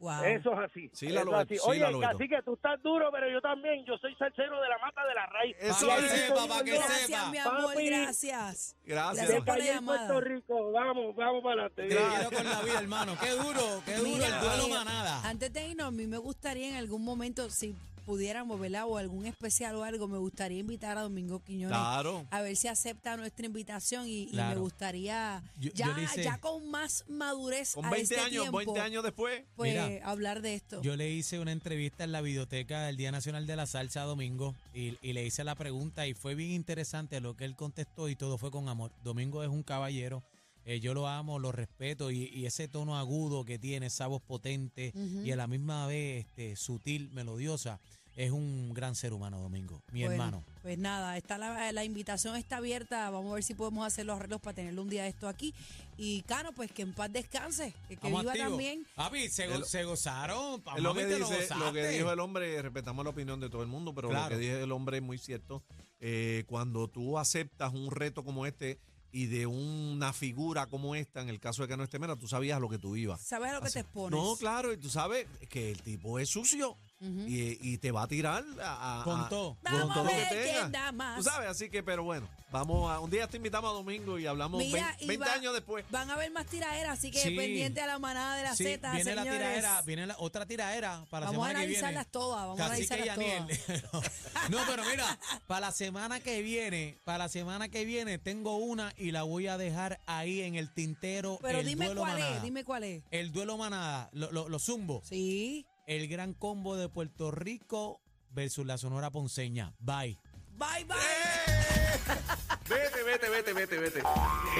Wow. 0.00 0.24
Eso 0.24 0.52
es 0.54 0.58
así. 0.68 0.90
Sí, 0.92 1.10
la 1.10 1.22
Lobeto, 1.22 1.36
así. 1.36 1.54
sí, 1.54 1.60
Oye, 1.64 1.78
la 1.78 2.08
así 2.08 2.28
que 2.28 2.42
tú 2.44 2.54
estás 2.54 2.82
duro, 2.82 3.08
pero 3.12 3.30
yo 3.30 3.40
también. 3.40 3.84
Yo 3.86 3.96
soy 3.98 4.12
salsero 4.16 4.60
de 4.60 4.68
la 4.68 4.76
mata 4.78 5.06
de 5.06 5.14
la 5.14 5.26
raíz. 5.26 5.56
Eso 5.60 5.88
es. 5.96 6.10
sí 6.10 6.18
sepa, 6.18 6.36
soy 6.38 6.48
pa' 6.48 6.64
que. 6.64 6.70
Gracias, 6.72 7.06
sepa. 7.06 7.30
mi 7.30 7.38
amor, 7.38 7.66
Papi. 7.74 7.86
gracias. 7.86 8.76
Gracias. 8.84 9.28
De 9.28 9.42
por 9.42 9.58
la 9.58 9.64
llamada. 9.64 10.08
Puerto 10.08 10.20
Rico. 10.28 10.72
Vamos, 10.72 11.14
vamos 11.14 11.42
para 11.44 11.66
adelante. 11.66 11.82
Te 11.82 11.96
quiero 11.96 12.30
con 12.32 12.44
la 12.50 12.62
vida, 12.62 12.80
hermano. 12.80 13.16
Qué 13.20 13.30
duro, 13.30 13.82
qué 13.86 13.94
duro 13.94 14.08
Mira, 14.10 14.26
el 14.26 14.40
duelo 14.40 14.68
manada. 14.70 15.20
Antes 15.22 15.52
de 15.52 15.68
irnos, 15.68 15.86
a 15.86 15.90
mí 15.92 16.06
me 16.08 16.18
gustaría 16.18 16.68
en 16.70 16.74
algún 16.74 17.04
momento, 17.04 17.48
si 17.48 17.76
pudiéramos, 18.02 18.58
¿verdad? 18.60 18.84
O 18.86 18.96
algún 18.98 19.26
especial 19.26 19.74
o 19.76 19.84
algo, 19.84 20.08
me 20.08 20.18
gustaría 20.18 20.58
invitar 20.58 20.98
a 20.98 21.02
Domingo 21.02 21.42
Quiñones. 21.42 21.76
Claro. 21.76 22.26
A 22.30 22.42
ver 22.42 22.56
si 22.56 22.68
acepta 22.68 23.16
nuestra 23.16 23.46
invitación 23.46 24.06
y, 24.06 24.28
y 24.30 24.36
me 24.36 24.56
gustaría 24.56 25.42
Yo- 25.58 25.70
ya, 25.74 25.86
yo 25.86 25.92
le 25.94 26.02
hice- 26.04 26.22
ya 26.24 26.38
con 26.38 26.70
más 26.70 27.04
madurez 27.08 27.74
Con 27.74 27.84
a 27.84 27.90
20 27.90 28.02
este 28.14 28.20
años, 28.24 28.42
tiempo, 28.42 28.58
20 28.58 28.80
años 28.80 29.02
después. 29.02 29.42
pues 29.56 29.72
Mira, 29.72 30.06
hablar 30.08 30.42
de 30.42 30.54
esto. 30.54 30.82
Yo 30.82 30.96
le 30.96 31.10
hice 31.10 31.38
una 31.38 31.52
entrevista 31.52 32.04
en 32.04 32.12
la 32.12 32.20
videoteca 32.20 32.82
del 32.84 32.96
Día 32.96 33.12
Nacional 33.12 33.46
de 33.46 33.56
la 33.56 33.66
Salsa 33.66 34.02
Domingo 34.02 34.54
y, 34.74 34.96
y 35.02 35.12
le 35.12 35.24
hice 35.24 35.44
la 35.44 35.54
pregunta 35.54 36.06
y 36.06 36.14
fue 36.14 36.34
bien 36.34 36.50
interesante 36.50 37.20
lo 37.20 37.36
que 37.36 37.44
él 37.44 37.56
contestó 37.56 38.08
y 38.08 38.16
todo 38.16 38.38
fue 38.38 38.50
con 38.50 38.68
amor. 38.68 38.92
Domingo 39.04 39.42
es 39.42 39.48
un 39.48 39.62
caballero, 39.62 40.22
eh, 40.64 40.80
yo 40.80 40.94
lo 40.94 41.06
amo, 41.08 41.38
lo 41.38 41.52
respeto 41.52 42.10
y, 42.10 42.24
y 42.32 42.46
ese 42.46 42.68
tono 42.68 42.96
agudo 42.96 43.44
que 43.44 43.58
tiene, 43.58 43.86
esa 43.86 44.06
voz 44.06 44.22
potente 44.22 44.92
y 45.24 45.30
a 45.30 45.36
la 45.36 45.46
misma 45.46 45.86
vez 45.86 46.26
este, 46.26 46.56
sutil, 46.56 47.10
melodiosa, 47.10 47.80
es 48.14 48.30
un 48.30 48.74
gran 48.74 48.94
ser 48.94 49.14
humano, 49.14 49.40
Domingo, 49.40 49.80
mi 49.90 50.00
Bueno, 50.00 50.12
hermano. 50.12 50.44
Pues 50.60 50.76
nada, 50.76 51.16
está 51.16 51.38
la, 51.38 51.72
la 51.72 51.82
invitación 51.82 52.36
está 52.36 52.58
abierta. 52.58 53.08
Vamos 53.08 53.32
a 53.32 53.34
ver 53.36 53.42
si 53.42 53.54
podemos 53.54 53.86
hacer 53.86 54.04
los 54.04 54.16
arreglos 54.18 54.38
para 54.42 54.54
tenerle 54.54 54.82
un 54.82 54.90
día 54.90 55.04
de 55.04 55.08
esto 55.08 55.28
aquí. 55.28 55.54
Y 55.96 56.20
Cano, 56.22 56.52
pues 56.52 56.70
que 56.72 56.82
en 56.82 56.92
paz 56.92 57.10
descanse, 57.10 57.72
que, 57.88 57.96
que 57.96 58.08
viva 58.08 58.34
también. 58.34 58.84
Papi, 58.96 59.30
se, 59.30 59.46
go- 59.48 59.54
El- 59.54 59.64
se 59.64 59.84
gozaron. 59.84 60.60
pa- 60.60 60.76
Es 60.76 60.82
lo 60.82 60.92
que, 60.94 61.06
dice, 61.06 61.48
lo 61.58 61.72
que 61.72 61.88
dijo 61.88 62.12
el 62.12 62.20
hombre, 62.20 62.60
respetamos 62.60 63.02
la 63.02 63.10
opinión 63.12 63.40
de 63.40 63.48
todo 63.48 63.62
el 63.62 63.68
mundo, 63.68 63.94
pero 63.94 64.10
Claro. 64.10 64.24
lo 64.24 64.30
que 64.30 64.38
dice 64.38 64.62
el 64.62 64.72
hombre 64.72 64.98
es 64.98 65.02
muy 65.02 65.16
cierto. 65.16 65.62
Eh, 65.98 66.44
cuando 66.48 66.88
tú 66.88 67.18
aceptas 67.18 67.72
un 67.72 67.90
reto 67.90 68.24
como 68.24 68.44
este 68.44 68.78
y 69.12 69.26
de 69.26 69.46
una 69.46 70.12
figura 70.12 70.66
como 70.66 70.94
esta, 70.94 71.20
en 71.20 71.28
el 71.28 71.38
caso 71.38 71.62
de 71.62 71.68
que 71.68 71.76
no 71.76 71.84
esté 71.84 71.98
mera, 71.98 72.16
tú 72.16 72.26
sabías 72.26 72.60
lo 72.60 72.68
que 72.68 72.78
tú 72.78 72.96
ibas. 72.96 73.20
¿Sabes 73.20 73.50
a 73.50 73.54
lo 73.54 73.60
que 73.60 73.70
te 73.70 73.80
expones? 73.80 74.18
No, 74.18 74.36
claro, 74.36 74.72
y 74.72 74.78
tú 74.78 74.88
sabes 74.88 75.26
que 75.48 75.70
el 75.70 75.82
tipo 75.82 76.18
es 76.18 76.30
sucio 76.30 76.78
Y, 77.02 77.58
y 77.60 77.78
te 77.78 77.90
va 77.90 78.02
a 78.04 78.06
tirar 78.08 78.44
a, 78.62 79.00
a- 79.00 79.04
Con 79.04 79.20
a- 79.22 79.28
todo. 79.28 79.56
con 79.62 79.72
Vamos 79.72 79.94
todo 79.94 80.00
a 80.00 80.04
lo 80.04 80.16
ver 80.16 80.28
que 80.28 80.34
tenga. 80.36 80.52
quién 80.60 80.72
da 80.72 80.92
más. 80.92 81.16
Tú 81.16 81.24
sabes, 81.24 81.48
así 81.48 81.68
que, 81.68 81.82
pero 81.82 82.04
bueno, 82.04 82.28
vamos 82.52 82.90
a, 82.92 83.00
un 83.00 83.10
día 83.10 83.26
te 83.26 83.38
invitamos 83.38 83.70
a 83.70 83.74
Domingo 83.74 84.20
y 84.20 84.26
hablamos 84.26 84.60
Mira, 84.62 84.86
20, 84.98 85.04
y 85.04 85.06
20 85.08 85.26
va- 85.26 85.34
años 85.34 85.52
después. 85.52 85.84
Van 85.90 86.08
a 86.10 86.14
haber 86.14 86.30
más 86.30 86.46
tiraderas, 86.46 86.98
así 86.98 87.10
que 87.10 87.18
Sí. 87.20 87.34
pendiente 87.36 87.80
a 87.80 87.86
la 87.88 87.98
manada 87.98 88.36
de 88.36 88.44
la 88.44 88.54
Sí, 88.54 88.64
Z, 88.64 88.92
viene 88.92 89.14
la 89.16 89.22
señores. 89.24 89.40
tiraera, 89.48 89.82
viene 89.82 90.06
la 90.06 90.16
otra 90.18 90.46
tiraera 90.46 91.04
para 91.10 91.26
la 91.26 91.32
Vamos 91.32 91.44
a 91.44 91.48
semana 91.48 91.60
que 91.60 91.66
viene. 91.66 91.78
analizarlas 91.80 92.12
todas, 92.12 92.40
vamos 92.46 92.60
a 92.60 92.68
Cacique 92.68 92.94
analizarlas 92.94 93.40
Aniel. 93.40 93.82
no, 94.50 94.58
pero 94.68 94.84
mira, 94.84 95.18
para 95.48 95.60
la 95.60 95.72
semana 95.72 96.20
que 96.20 96.40
viene, 96.42 96.98
para 97.04 97.18
la 97.18 97.28
semana 97.28 97.68
que 97.68 97.84
viene 97.84 98.18
tengo 98.18 98.56
una 98.58 98.92
y 98.96 99.10
la 99.10 99.24
voy 99.24 99.48
a 99.48 99.58
dejar 99.58 100.00
ahí 100.06 100.42
en 100.42 100.54
el 100.54 100.72
tintero. 100.72 101.38
Pero 101.42 101.58
el 101.58 101.66
dime 101.66 101.86
duelo 101.86 102.02
cuál 102.02 102.12
manada. 102.14 102.36
es, 102.36 102.42
dime 102.42 102.64
cuál 102.64 102.84
es. 102.84 103.02
El 103.10 103.32
duelo 103.32 103.56
manada, 103.58 104.08
lo, 104.12 104.30
lo, 104.30 104.48
lo 104.48 104.58
zumbo. 104.60 105.02
Sí. 105.04 105.66
El 105.86 106.08
gran 106.08 106.34
combo 106.34 106.76
de 106.76 106.88
Puerto 106.88 107.30
Rico 107.30 108.00
versus 108.30 108.64
la 108.66 108.78
Sonora 108.78 109.10
Ponceña. 109.10 109.74
Bye. 109.78 110.18
Bye, 110.52 110.84
bye. 110.84 110.96
Vete, 112.68 113.02
vete, 113.02 113.28
vete, 113.28 113.52
vete, 113.52 113.78
vete. 113.78 114.02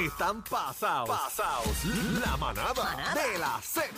Están 0.05 0.43
pasados. 0.45 1.09
Pasados. 1.09 1.85
La 2.21 2.37
manada 2.37 3.15
de 3.15 3.39
la 3.39 3.61
Z. 3.63 3.89